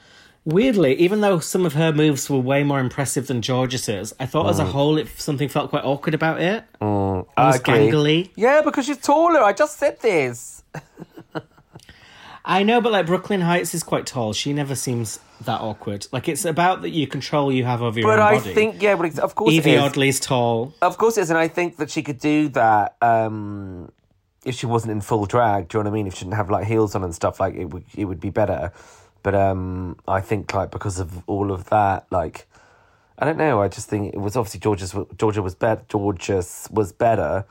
[0.45, 4.49] Weirdly, even though some of her moves were way more impressive than Jorgeous's, I thought
[4.49, 6.65] as a whole it something felt quite awkward about it.
[6.81, 7.27] Mm.
[7.37, 7.75] I Almost agree.
[7.75, 8.31] gangly.
[8.37, 9.43] Yeah, because she's taller.
[9.43, 10.63] I just said this.
[12.45, 14.33] I know, but like Brooklyn Hytes is quite tall.
[14.33, 16.07] She never seems that awkward.
[16.11, 18.55] Like it's about that you control you have over your But own I body.
[18.55, 19.81] think yeah, but it's- of course Yvie it is.
[19.83, 20.73] Oddly's tall.
[20.81, 23.93] Of course it is, and I think that she could do that um,
[24.45, 25.69] if she wasn't in full drag.
[25.69, 26.07] Do you know what I mean?
[26.07, 28.31] If she didn't have like heels on and stuff, like it would it would be
[28.31, 28.73] better.
[29.23, 32.47] But um, I think like because of all of that, like
[33.19, 33.61] I don't know.
[33.61, 35.83] I just think it was obviously Georgia's Georgia was better.
[35.89, 37.45] Georgia's was better,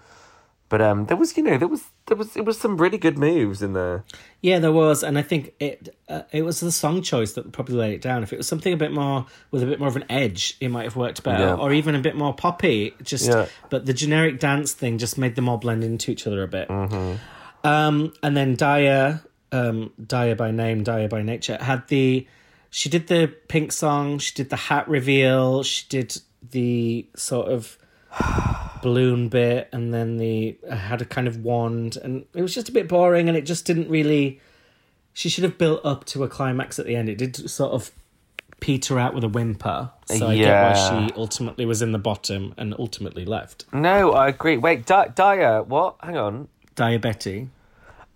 [0.70, 3.17] but um, there was you know there was there was it was some really good
[3.17, 4.03] moves in there.
[4.41, 7.76] Yeah, there was, and I think it uh, it was the song choice that probably
[7.76, 8.22] laid it down.
[8.24, 10.70] If it was something a bit more with a bit more of an edge, it
[10.70, 11.55] might have worked better, Yeah.
[11.55, 12.93] or even a bit more poppy.
[13.01, 13.47] Just, Yeah.
[13.70, 16.70] but the generic dance thing just made them all blend into each other a bit.
[16.70, 17.67] Mm-hmm.
[17.67, 22.28] Um, and then Daya, um, Daya by name, Daya by nature, had the.
[22.70, 24.20] She did the pink song.
[24.20, 25.63] She did the hat reveal.
[25.63, 26.15] She did
[26.51, 27.78] the sort of
[28.82, 32.69] balloon bit, and then the uh, had a kind of wand, and it was just
[32.69, 34.39] a bit boring, and it just didn't really.
[35.13, 37.09] She should have built up to a climax at the end.
[37.09, 37.91] It did sort of
[38.61, 40.73] peter out with a whimper, so I get Yeah.
[40.73, 43.65] why she ultimately was in the bottom and ultimately left.
[43.73, 44.57] No, I agree.
[44.57, 45.95] Wait, Di- Daya, what?
[46.01, 46.47] Hang on.
[46.75, 47.47] Diabetes,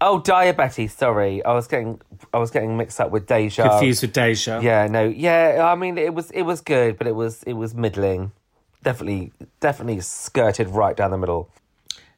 [0.02, 0.94] Oh, diabetes.
[0.94, 2.00] Sorry, I was getting
[2.34, 3.70] I was getting mixed up with Deja.
[3.70, 4.60] confused with Deja.
[4.62, 5.62] Yeah, no, yeah.
[5.72, 8.32] I mean, it was it was good, but it was it was middling.
[8.84, 11.50] Definitely, definitely skirted right down the middle.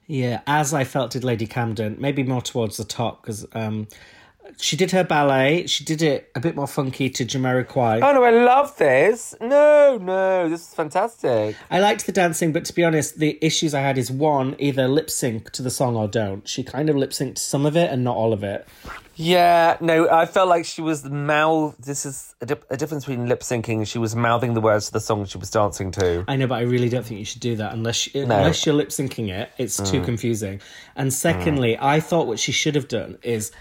[0.07, 3.87] Yeah, as I felt did Lady Camden, maybe more towards the top because um,
[4.57, 5.67] she did her ballet.
[5.67, 8.03] She did it a bit more funky to Jamiroquai.
[8.03, 9.35] Oh no, I love this.
[9.41, 11.55] No, no, this is fantastic.
[11.71, 14.87] I liked the dancing, but to be honest, the issues I had is one, either
[14.87, 16.47] lip sync to the song or don't.
[16.47, 18.67] She kind of lip synced some of it and not all of it.
[19.15, 21.75] Yeah, no, I felt like she was mouth.
[21.77, 23.87] This is a, dip, a difference between lip syncing.
[23.87, 26.25] She was mouthing the words to the song she was dancing to.
[26.27, 28.89] I know, but I really don't think you should do that unless unless you're lip
[28.89, 29.51] syncing it.
[29.57, 30.61] It's too confusing.
[30.95, 33.51] And secondly, I thought what she should have done is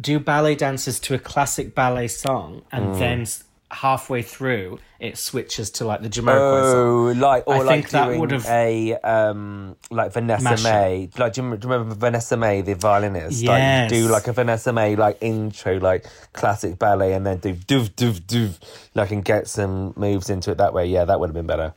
[0.00, 2.98] do ballet dances to a classic ballet song, and Mm.
[2.98, 3.26] then
[3.70, 6.76] halfway through it switches to like the Jamiroquai song.
[6.76, 10.62] Oh, like or I like think that doing a um like Vanessa Mashup.
[10.62, 11.10] May.
[11.18, 13.42] Like do you, do you remember Vanessa-Mae, the violinist?
[13.42, 13.90] Yes.
[13.90, 18.20] Like do like a Vanessa-Mae like intro, like classic ballet, and then do doof doof
[18.22, 18.58] doof,
[18.94, 20.86] like and get some moves into it that way.
[20.86, 21.74] Yeah, that would have been better.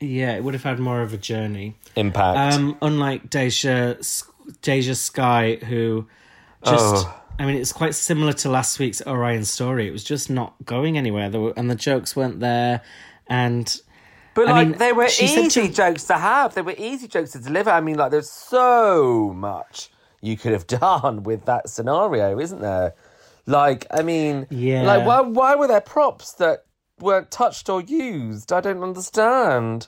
[0.00, 1.74] Yeah, it would have had more of a journey.
[1.96, 2.54] Impact.
[2.54, 3.96] Um, unlike Deja,
[4.62, 6.06] Deja Skye, who
[6.64, 7.17] just, Oh.
[7.38, 9.86] I mean, it's quite similar to last week's Orion Story.
[9.86, 12.80] It was just not going anywhere, there were, and the jokes weren't there.
[13.28, 13.80] And
[14.34, 16.54] But I like mean, they were easy to- jokes to have.
[16.54, 17.70] They were easy jokes to deliver.
[17.70, 22.94] I mean, like there's so much you could have done with that scenario, isn't there?
[23.46, 24.82] Like, I mean, Yeah.
[24.82, 26.64] Like, why why were there props that
[26.98, 28.52] weren't touched or used?
[28.52, 29.86] I don't understand.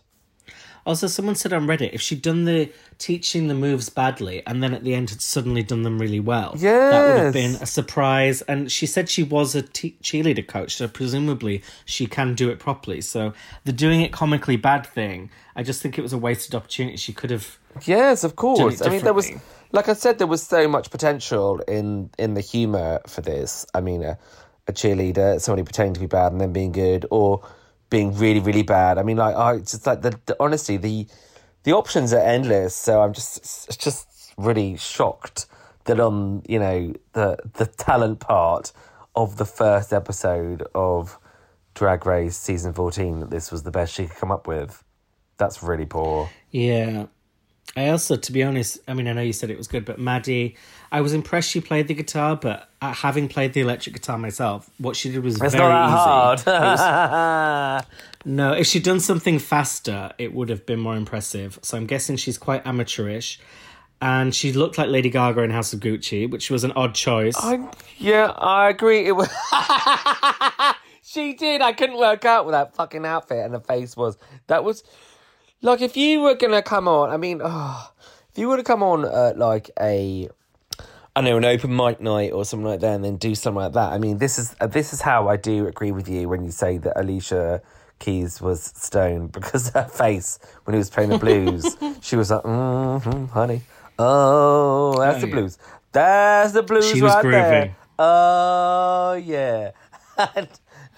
[0.87, 4.74] Also, someone said on Reddit if she'd done the teaching the moves badly and then
[4.74, 6.55] at the end had suddenly done them really well,
[6.93, 8.43] that would have been a surprise.
[8.43, 12.59] And she said she was a te- cheerleader coach, so presumably she can do it
[12.59, 13.01] properly.
[13.01, 13.33] So
[13.64, 16.97] the doing it comically bad thing, I just think it was a wasted opportunity.
[16.97, 17.59] She could have.
[17.85, 18.83] Yes, of course.
[18.83, 19.31] I mean, there was,
[19.72, 23.66] like I said, there was so much potential in in the humor for this.
[23.74, 24.18] I mean, a,
[24.66, 27.43] a cheerleader, somebody pretending to be bad and then being good, or
[27.91, 28.99] being really, really bad.
[28.99, 31.07] I mean, like I just like the, the honestly the
[31.64, 32.74] the options are endless.
[32.74, 35.47] So I'm just just really shocked
[35.84, 38.72] that on you know the the talent part
[39.14, 41.18] of the first episode of
[41.74, 44.82] Drag Race season fourteen that this was the best she could come up with.
[45.36, 46.30] That's really poor.
[46.51, 47.07] Yeah.
[47.76, 49.98] I also, to be honest, I mean, I know you said it was good, but
[49.98, 50.56] Maddy,
[50.90, 54.68] I was impressed she played the guitar, but uh, having played the electric guitar myself,
[54.78, 55.92] what she did was It's very easy.
[55.94, 57.86] was- hard.
[58.24, 61.60] no, if she'd done something faster, it would have been more impressive.
[61.62, 63.38] So I'm guessing she's quite amateurish.
[64.02, 67.34] And she looked like Lady Gaga in House of Gucci, which was an odd choice.
[67.36, 67.68] I,
[67.98, 69.06] yeah, I agree.
[69.06, 69.28] It was.
[71.02, 71.60] she did.
[71.60, 74.16] I couldn't work out with that fucking outfit, and the face was.
[74.46, 74.82] That was
[75.62, 77.11] like if you were gonna come on.
[77.11, 77.90] I mean, oh,
[78.30, 80.28] if you were to come on at like a.
[81.16, 83.72] I know an open mic night or something like that, and then do something like
[83.72, 83.92] that.
[83.92, 86.52] I mean, this is uh, this is how I do agree with you when you
[86.52, 87.62] say that Alicia
[87.98, 92.42] Keys was stoned because her face when he was playing the blues, she was like,
[92.42, 93.62] mm-hmm, "Honey,
[93.98, 95.34] oh, that's Oh, the yeah.
[95.34, 95.58] blues,
[95.92, 99.72] that's the blues She was right there." Oh yeah,
[100.36, 100.48] and,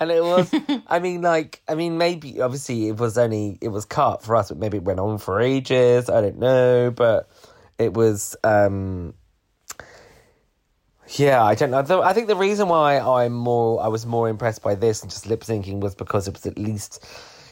[0.02, 0.52] and it was.
[0.86, 4.48] I mean, like, I mean, maybe obviously it was only it was cut for us,
[4.48, 6.08] but maybe it went on for ages.
[6.10, 7.28] I don't know, but
[7.78, 8.36] it was.
[8.44, 9.14] um
[11.18, 12.02] yeah, I don't know.
[12.02, 15.26] I think the reason why I'm more, I was more impressed by this and just
[15.26, 17.04] lip syncing was because it was at least,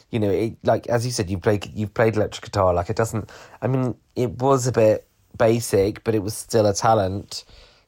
[0.09, 2.73] you know, it like as you said, you played you've played electric guitar.
[2.73, 3.29] Like it doesn't.
[3.61, 7.43] I mean, it was a bit basic, but it was still a talent.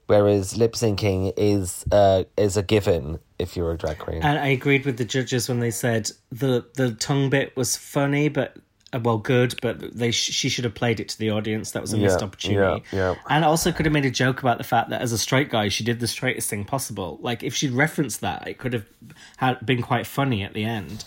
[0.07, 4.21] Whereas lip syncing is uh, is a given if you're a drag queen.
[4.21, 8.27] And I agreed with the judges when they said the the tongue bit was funny,
[8.27, 8.57] but
[8.93, 11.71] uh, well, good, but they sh- she should have played it to the audience.
[11.71, 12.83] That was a missed opportunity.
[12.91, 13.15] yeah, yeah.
[13.29, 15.69] And also could have made a joke about the fact that as a straight guy,
[15.69, 17.17] she did the straightest thing possible.
[17.21, 18.85] Like if she'd referenced that, it could have
[19.37, 21.05] had been quite funny at the end.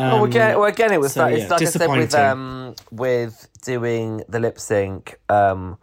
[0.00, 2.76] Oh, again, well, again, it was so, like, yeah, it's like I said with um
[2.92, 5.76] with doing the lip sync um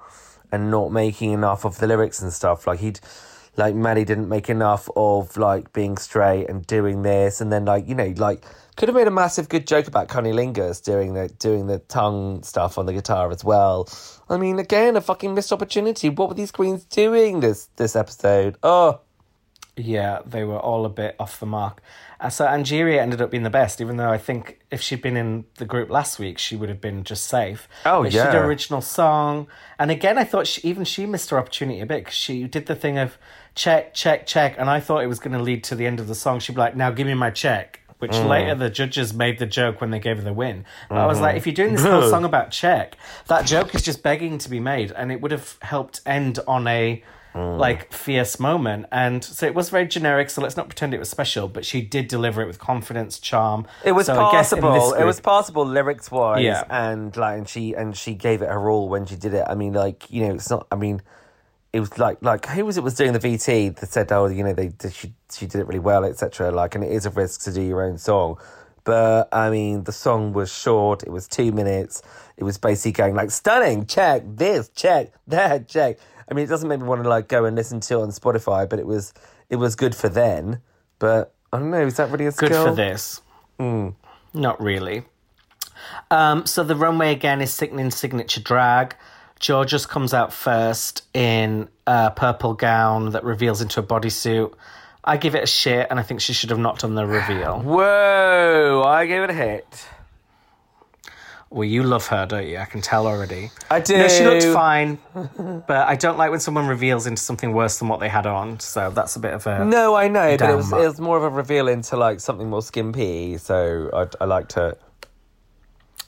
[0.52, 2.68] and not making enough of the lyrics and stuff.
[2.68, 3.00] Like he'd
[3.58, 7.88] like Maddy didn't make enough of like being straight and doing this, and then like
[7.88, 8.44] you know like
[8.76, 12.78] could have made a massive good joke about Cunnilingus doing the doing the tongue stuff
[12.78, 13.88] on the guitar as well.
[14.30, 16.10] I mean, again, a fucking missed opportunity.
[16.10, 18.58] What were these queens doing this this episode?
[18.64, 19.00] Oh.
[19.78, 21.82] Yeah, they were all a bit off the mark.
[22.20, 25.18] Uh, so Angeria ended up being the best, even though I think if she'd been
[25.18, 27.68] in the group last week, she would have been just safe.
[27.86, 28.46] Oh, but She did yeah.
[28.46, 29.48] original song.
[29.78, 32.68] And again, I thought she, even she missed her opportunity a bit because she did
[32.68, 33.18] the thing of
[33.54, 34.56] check, check, check.
[34.58, 36.40] And I thought it was going to lead to the end of the song.
[36.40, 37.82] She'd be like, now give me my check.
[38.00, 38.28] Which Mm.
[38.30, 40.64] later the judges made the joke when they gave her the win.
[40.90, 41.24] But I was Mm-hmm.
[41.26, 42.96] like, if you're doing this whole song about check,
[43.28, 44.92] that joke is just begging to be made.
[44.92, 47.04] And it would have helped end on a
[47.36, 47.58] Mm.
[47.60, 51.10] like fierce moment and so it was very generic so let's not pretend it was
[51.10, 54.62] special but she did deliver it with confidence charm It was so I guess in
[54.62, 54.94] this passable.
[54.94, 56.64] It was passable lyrics wise, Yeah.
[56.70, 59.44] and like, and she and she gave it her all when she did it.
[59.50, 60.66] I mean, like, you know, it's not.
[60.72, 61.02] I mean,
[61.74, 64.42] it was like like who was it was doing the VT that said, oh, you
[64.42, 66.52] know, they did- she she did it really well, etc.
[66.52, 68.38] Like, and it is a risk to do your own song,
[68.86, 71.04] but I mean, the song was short.
[71.04, 72.02] It was two minutes.
[72.38, 73.88] It was basically going like stunning.
[73.88, 74.70] Check this.
[74.70, 75.68] Check that.
[75.68, 75.98] Check.
[76.30, 78.10] I mean, it doesn't make me want to like go and listen to it on
[78.10, 79.14] Spotify, but it was
[79.50, 80.62] it was good for then.
[81.00, 81.86] But I don't know.
[81.86, 82.50] Is that really a skill?
[82.50, 83.22] good for this
[84.36, 85.04] not really
[86.12, 88.96] um so the runway again is sickening signature drag
[89.40, 94.54] Jorgeous comes out first in a purple gown that reveals into a bodysuit.
[95.04, 97.60] I give it a shit, and I think she should have not done the reveal.
[97.60, 98.82] Whoa!
[98.86, 99.88] I gave it a hit.
[101.56, 102.58] Well, you love her, don't you?
[102.58, 103.50] I can tell already.
[103.72, 103.98] I do.
[103.98, 107.88] No, she looked fine, but I don't like when someone reveals into something worse than
[107.88, 108.60] what they had on.
[108.60, 109.64] So that's a bit of a.
[109.64, 112.50] No, I know, but it was, it was more of a reveal into like something
[112.50, 113.38] more skimpy.
[113.38, 114.82] So I, I liked it.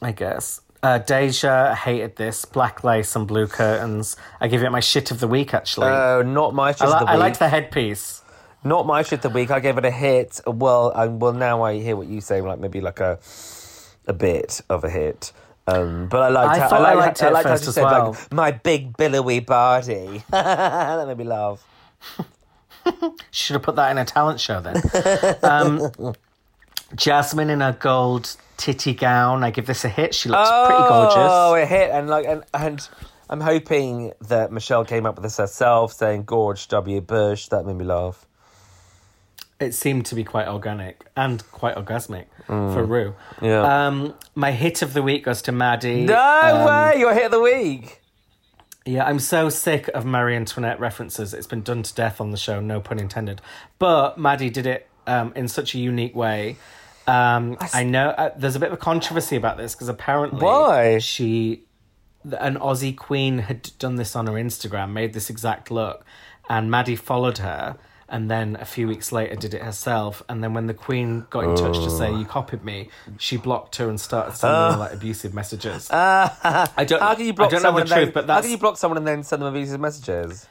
[0.01, 0.59] I guess.
[0.83, 4.17] Uh, Deja hated this black lace and blue curtains.
[4.41, 5.53] I give it my shit of the week.
[5.53, 7.19] Actually, Oh, not my shit I, li- of the I week.
[7.21, 8.21] liked the headpiece.
[8.65, 9.49] Not my shit of the week.
[9.49, 10.41] I gave it a hit.
[10.45, 13.17] Well, I, well now I hear what you say, like maybe like a
[14.07, 15.31] a bit of a hit.
[15.67, 16.55] Um, but I liked.
[16.55, 18.11] I how, thought I liked, liked it I liked how she said well.
[18.11, 20.23] like my big billowy body.
[20.29, 21.65] that made me laugh.
[23.31, 24.81] Should have put that in a talent show then.
[25.43, 26.13] um,
[26.95, 29.43] Jasmine in a gold titty gown.
[29.43, 30.15] I give this a hit.
[30.15, 31.17] She looks pretty gorgeous.
[31.17, 32.87] Oh, it hit, and like, and, and
[33.29, 37.01] I'm hoping that Michelle came up with this herself, saying "Gorge W.
[37.01, 38.25] Bush." That made me laugh.
[39.59, 43.15] It seemed to be quite organic and quite orgasmic for Rue.
[43.41, 43.87] Yeah.
[43.87, 46.05] Um, my hit of the week goes to Maddy.
[46.05, 46.99] no Um, way!
[46.99, 48.01] Your hit of the week.
[48.85, 51.33] Yeah, I'm so sick of Marie Antoinette references.
[51.33, 53.41] It's been done to death on the show, no pun intended.
[53.79, 56.55] But Maddy did it um, in such a unique way.
[57.07, 60.99] Um, I know uh, there's a bit of a controversy about this because apparently Why?
[60.99, 61.63] she,
[62.39, 66.05] an Aussie queen, had done this on her Instagram, made this exact look,
[66.49, 67.77] and Maddy followed her.
[68.09, 70.23] And then a few weeks later, did it herself.
[70.29, 72.17] And then when the Queen got in touch to say oh.
[72.19, 75.89] you copied me, she blocked her and started sending her like abusive messages.
[75.99, 76.71] Ah.
[76.77, 77.01] I don't.
[77.01, 77.87] How can you block I don't know someone?
[77.87, 79.79] the and truth, then, but how can you block someone and then send them abusive
[79.79, 80.47] messages?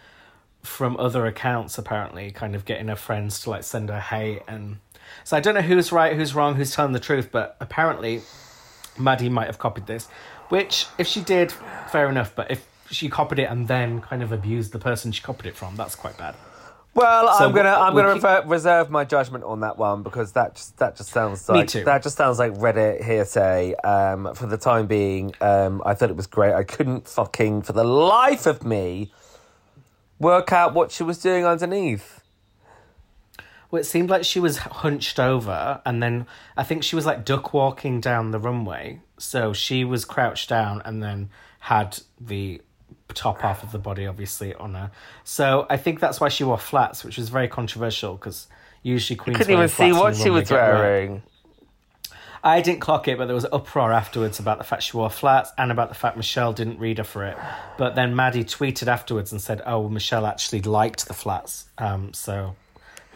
[0.66, 4.78] from other accounts apparently kind of getting her friends to like send her hate and
[5.24, 8.20] so i don't know who's right who's wrong who's telling the truth but apparently
[8.98, 10.09] maddy might have copied this
[10.48, 11.52] which if she did
[11.90, 15.22] fair enough but if she copied it and then kind of abused the person she
[15.22, 16.34] copied it from that's quite bad
[16.97, 20.55] Well, So I'm gonna I'm gonna refer, reserve my judgment on that one because that
[20.57, 23.74] just that just sounds like that just sounds like Reddit hearsay.
[23.84, 26.55] Um, for the time being, um, I thought it was great.
[26.55, 29.12] I couldn't fucking for the life of me
[30.18, 32.22] work out what she was doing underneath.
[33.70, 36.26] well it seemed like she was hunched over and then
[36.57, 40.80] i think she was like duck walking down the runway so she was crouched down
[40.86, 41.28] and then
[41.61, 42.62] had the
[43.16, 44.90] top half of the body obviously on her
[45.24, 48.46] so i think that's why she wore flats which was very controversial because
[48.86, 51.22] usually queens Couldn't even see what she was wearing.
[52.44, 55.50] I didn't clock it, but there was uproar afterwards about the fact she wore flats
[55.58, 57.36] and about the fact Michelle didn't read her for it.
[57.76, 62.54] But then Maddy tweeted afterwards and said, "Oh, Michelle actually liked the flats." Um, so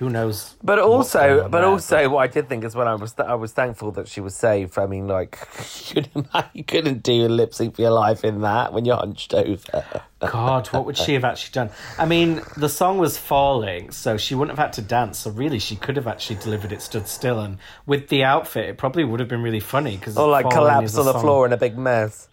[0.01, 0.57] who knows?
[0.64, 3.53] But also, but there, also, what I did think as well, I was I was
[3.53, 4.78] thankful that she was safe.
[4.78, 5.38] I mean, like
[5.94, 8.96] you couldn't, you couldn't do a lip sync for your life in that when you're
[8.96, 9.84] hunched over.
[10.20, 11.70] God, what would she have actually done?
[11.98, 15.18] I mean, the song was falling, so she wouldn't have had to dance.
[15.18, 18.78] So really, she could have actually delivered it stood still, and with the outfit, it
[18.78, 21.59] probably would have been really funny because Or like collapse on the floor in a
[21.59, 22.26] big mess.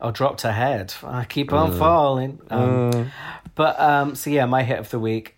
[0.00, 0.94] or dropped her head.
[1.02, 2.40] I keep on falling.
[2.48, 3.10] Um,
[3.56, 5.36] But um, so yeah, my hit of the week,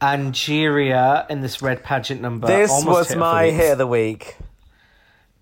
[0.00, 2.46] Angeria in this red pageant number.
[2.46, 4.36] This was my the hit of the week.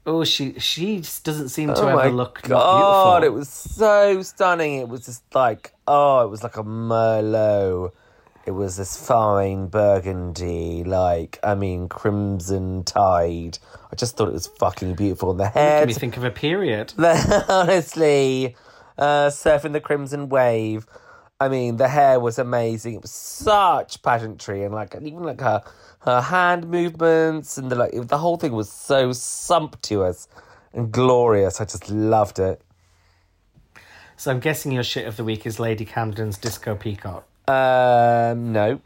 [0.05, 3.34] Oh, she she just doesn't seem to Oh ever look not god, beautiful.
[3.34, 4.78] it was so stunning.
[4.78, 7.92] It was just like, oh, it was like a Merlot.
[8.44, 13.59] It was this fine burgundy, like, I mean, crimson tide.
[13.92, 15.30] I just thought it was fucking beautiful.
[15.30, 15.82] And the hair.
[15.82, 16.92] Can me think of a period.
[16.98, 18.57] honestly,
[18.98, 20.86] uh, surfing the crimson wave.
[21.45, 22.95] I mean, the hair was amazing.
[22.95, 25.62] It was such pageantry, and like, even like her
[26.01, 30.28] her hand movements and the like, the whole thing was so sumptuous
[30.72, 31.61] and glorious.
[31.61, 32.61] I just loved it.
[34.16, 37.26] So I'm guessing your shit of the week is Lady Camden's Disco Peacock.
[37.49, 38.80] Um, no,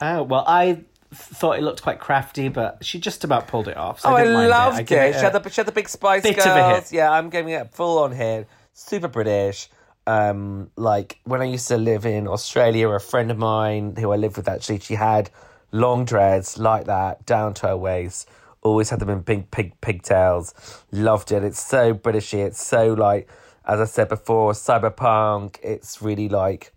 [0.00, 4.00] Oh well, I thought it looked quite crafty, but she just about pulled it off.
[4.00, 4.82] So oh, I, I, loved it.
[4.82, 4.86] It.
[4.88, 6.46] give it She had the she had the big Spice Bit Girls.
[6.46, 6.92] of a hit.
[6.92, 8.46] Yeah, I'm giving it full on here.
[8.74, 9.68] Super British.
[10.06, 14.16] Um, like when I used to live in Australia, a friend of mine who I
[14.16, 15.30] lived with actually, she had
[15.72, 18.28] long dreads like that down to her waist.
[18.62, 20.54] Always had them in pink pig pigtails.
[20.90, 21.44] Loved it.
[21.44, 22.44] It's so Britishy.
[22.44, 23.28] It's so like,
[23.64, 25.58] as I said before, cyberpunk.
[25.62, 26.72] It's really like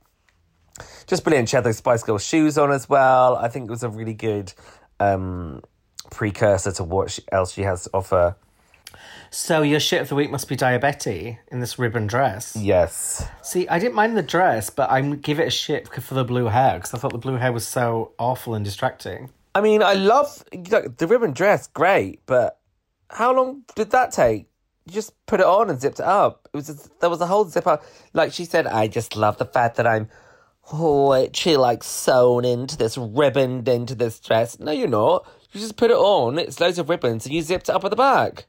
[1.07, 1.49] just brilliant.
[1.49, 3.35] She had those Spice Girls shoes on as well.
[3.35, 4.53] I think it was a really good
[4.99, 5.61] um,
[6.11, 8.35] precursor to what she, else she has to offer.
[9.31, 12.55] So your shit of the week must be Diabetes in this ribbon dress.
[12.55, 13.27] Yes.
[13.41, 16.45] See, I didn't mind the dress, but I give it a shit for the blue
[16.45, 19.29] hair because I thought the blue hair was so awful and distracting.
[19.53, 22.59] I mean, I love like, the ribbon dress, great, but
[23.09, 24.49] how long did that take?
[24.89, 26.49] you just put it on and zipped it up.
[26.53, 27.83] It was just, there was a whole zip up.
[28.13, 30.09] Like she said, I just love the fact that I'm
[30.73, 34.59] oh, literally like sewn into this, ribboned into this dress.
[34.59, 35.27] No, you're not.
[35.51, 36.39] You just put it on.
[36.39, 38.45] It's loads of ribbons, and you zipped it up at the back.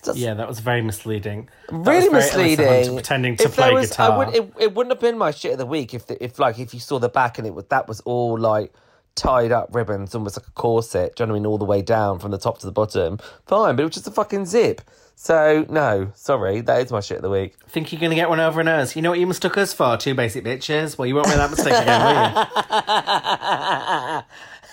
[0.00, 1.48] Just Yeah, that was very misleading.
[1.68, 2.94] That really very misleading.
[2.94, 4.18] pretending to If play was- guitar.
[4.18, 6.58] Would, it, it wouldn't have been my shit of the week if, the, if like
[6.58, 8.72] if you saw the back and it was that was all like
[9.14, 11.16] tied up ribbons, almost like a corset.
[11.16, 11.46] Do you know what I mean?
[11.46, 13.18] All the way down from the top to the bottom.
[13.46, 14.80] Fine, but it was just a fucking zip.
[15.14, 17.54] So no, sorry, that is my shit of the week.
[17.68, 18.96] Think you're going to get one over on us?
[18.96, 19.96] You know what you mistook us for?
[19.98, 20.96] Two basic bitches.
[20.98, 22.34] Well, you won't make that mistake again,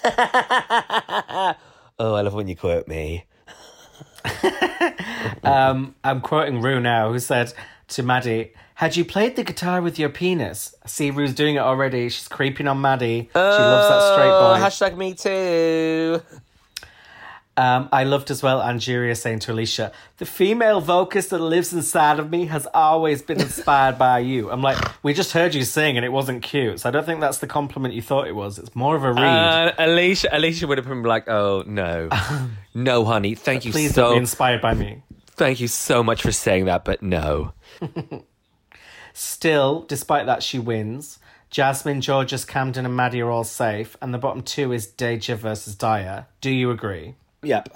[0.04, 0.10] will
[1.46, 1.56] you?
[2.02, 3.26] Oh, I love when you quote me.
[5.44, 7.54] Um, I'm quoting Rue now, who said
[7.90, 12.10] to Maddy, "Had you played the guitar with your penis?" See Rue's doing it already.
[12.10, 13.30] She's creeping on Maddy.
[13.34, 14.60] she loves that straight Oh, boy.
[14.60, 16.22] hashtag me too.
[17.60, 22.18] Um, I loved as well Angeria saying to Alicia, "The female vocalist that lives inside
[22.18, 25.98] of me has always been inspired by you." I'm like, we just heard you sing
[25.98, 28.60] and it wasn't cute, so I don't think that's the compliment you thought it was.
[28.60, 29.26] It's more of a read.
[29.26, 32.08] Uh, Alicia, Alicia would have been like, "Oh no,
[32.74, 35.04] no, honey, thank you Please so, don't be inspired by me.
[35.36, 37.52] thank you so much for saying that, but no."
[39.14, 41.20] Still, despite that, she wins.
[41.50, 45.76] Jasmine, Jorgeous, Camden, and Maddy are all safe, and the bottom two is Deja versus
[45.76, 46.28] Daya.
[46.40, 47.16] Do you agree?
[47.44, 47.76] Yep.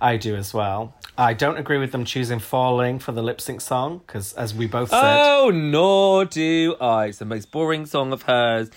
[0.00, 0.94] I do as well.
[1.16, 4.66] I don't agree with them choosing Falling for the lip sync song, because as we
[4.66, 7.06] both said, Oh, nor do I.
[7.06, 8.70] It's the most boring song of hers.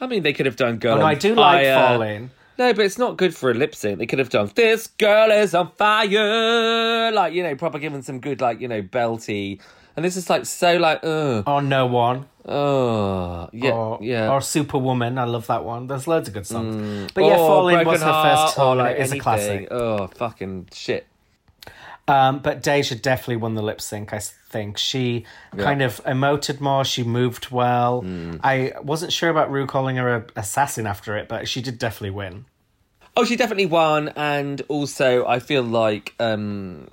[0.00, 1.74] I mean, they could have done "Girl." oh, no, on I do like Fire.
[1.74, 2.30] Falling.
[2.58, 3.98] No, but it's not good for a lip sync.
[3.98, 8.20] They could have done "This girl is on fire," like you know, proper giving some
[8.20, 9.60] good, like you know, belty.
[9.94, 12.26] And this is like so, like, ugh, Or No One.
[12.46, 14.32] Oh, yeah, or, yeah.
[14.32, 15.18] or Superwoman.
[15.18, 15.86] I love that one.
[15.86, 17.10] There's loads of good songs.
[17.12, 19.68] But yeah, Or Falling was her first or like it is a classic.
[19.70, 21.06] Oh, fucking shit.
[22.08, 24.78] Um, but Deja definitely won the lip sync, I think.
[24.78, 25.24] She
[25.56, 28.02] kind of emoted more, she moved well.
[28.02, 28.36] Hmm.
[28.44, 32.10] I wasn't sure about Rue calling her a assassin after it, but she did definitely
[32.10, 32.44] win.
[33.16, 36.88] Oh, she definitely won, and also I feel like um,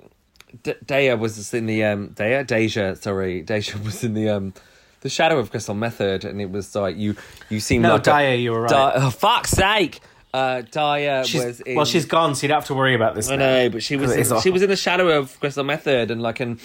[0.62, 4.54] D- Daya was in the um, Daya Deja, sorry, Deja was in the um,
[5.04, 7.14] the shadow of Crystal Methyd, and it was like you
[7.48, 8.70] you seem No, like a- Daya, you were right.
[8.70, 10.00] Di- oh, fuck's sake,
[10.32, 11.76] uh, Daya She's, was in.
[11.76, 13.30] Well, she's gone, so you don't have to worry about this.
[13.30, 13.46] I now.
[13.46, 16.40] know, but she was in, she was in the shadow of Crystal Methyd, and like
[16.40, 16.58] an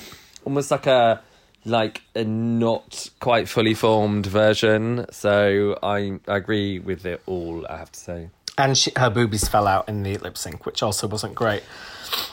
[0.45, 1.21] almost like a
[1.65, 5.05] like a not quite fully formed version.
[5.11, 7.67] So I I agree with it all.
[7.69, 8.29] I have to say.
[8.57, 11.63] And she, her boobies fell out in the lip sync, which also wasn't great.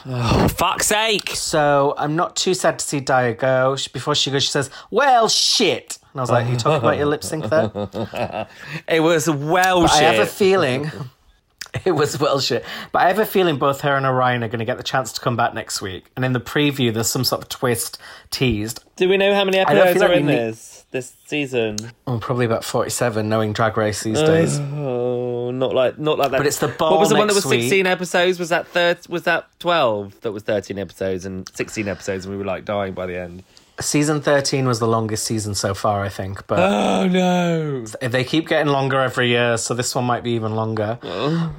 [0.05, 1.29] Oh, fuck's sake!
[1.31, 3.75] So I'm not too sad to see Daya go.
[3.75, 6.97] She, before she goes, she says, "Well, shit." And I was like, "You talking about
[6.97, 8.47] your lip sync there?"
[8.87, 10.03] It was well I shit.
[10.03, 10.91] I have a feeling
[11.85, 12.63] it was well shit.
[12.91, 15.11] But I have a feeling both her and Orion are going to get the chance
[15.13, 16.05] to come back next week.
[16.15, 17.99] And in the preview, there's some sort of twist
[18.31, 18.83] teased.
[18.95, 21.77] Do we know how many episodes feel are like in we need- this this season?
[22.07, 24.57] Oh, probably about 47, knowing Drag Race these days.
[24.59, 25.26] Oh,
[25.57, 26.37] not like not like that.
[26.37, 27.61] But it's the ball What was the one that was week.
[27.61, 28.39] sixteen episodes?
[28.39, 28.99] Was that third?
[29.09, 30.19] Was that twelve?
[30.21, 33.43] That was thirteen episodes and sixteen episodes, and we were like dying by the end.
[33.79, 36.47] Season 13 was the longest season so far, I think.
[36.47, 37.85] But Oh no!
[37.85, 40.97] they keep getting longer every year, so this one might be even longer.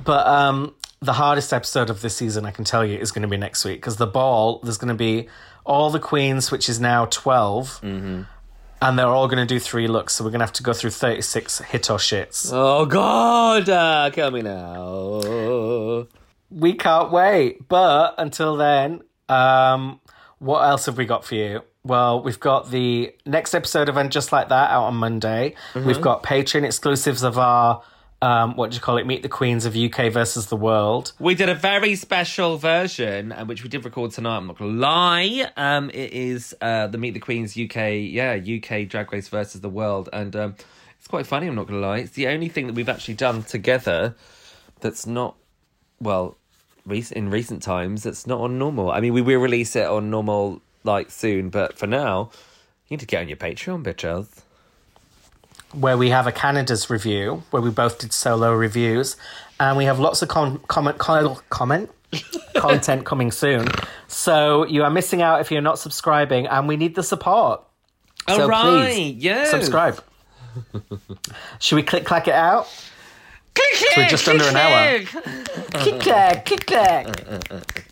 [0.04, 3.28] But um, the hardest episode of this season, I can tell you, is going to
[3.28, 5.28] be next week because the ball, there's going to be
[5.64, 7.84] all the queens, which is now 12,
[8.80, 10.14] and they're all going to do three looks.
[10.14, 12.50] So we're going to have to go through 36 hit or shits.
[12.52, 13.68] Oh god!
[13.68, 16.06] Uh, kill me now.
[16.50, 17.68] We can't wait.
[17.68, 20.00] But until then, um,
[20.38, 21.62] what else have we got for you?
[21.84, 25.54] Well, we've got the next episode of And Just Like That out on Monday.
[25.74, 27.82] We've got Patreon exclusives of our,
[28.20, 31.12] um, what do you call it, Meet the Queens of UK versus the World.
[31.18, 34.38] We did a very special version, uh, which we did record tonight.
[34.38, 35.50] I'm not gonna lie.
[35.56, 39.68] Um, it is uh, the Meet the Queens UK, yeah, UK Drag Race versus the
[39.68, 40.54] World, and um,
[40.98, 41.46] it's quite funny.
[41.46, 41.98] I'm not gonna lie.
[41.98, 44.16] It's the only thing that we've actually done together
[44.80, 45.36] that's not
[46.00, 46.36] well,
[46.86, 48.02] rec- in recent times.
[48.02, 48.90] That's not on normal.
[48.90, 52.30] I mean, we will release it on normal like soon, but for now,
[52.88, 54.42] you need to get on your Patreon, bitches.
[55.72, 59.16] Where we have a Canada's review, where we both did solo reviews,
[59.60, 60.66] and we have lots of comment
[60.98, 61.90] comment
[62.56, 63.68] content coming soon.
[64.06, 67.62] So you are missing out if you're not subscribing, and we need the support.
[68.28, 69.50] So All right, please yes.
[69.50, 70.02] subscribe.
[71.60, 72.68] Should we click clack it out?
[73.54, 75.04] Click, click, we're just under an hour.
[75.04, 75.72] click.
[75.72, 77.86] Click clack, click clack.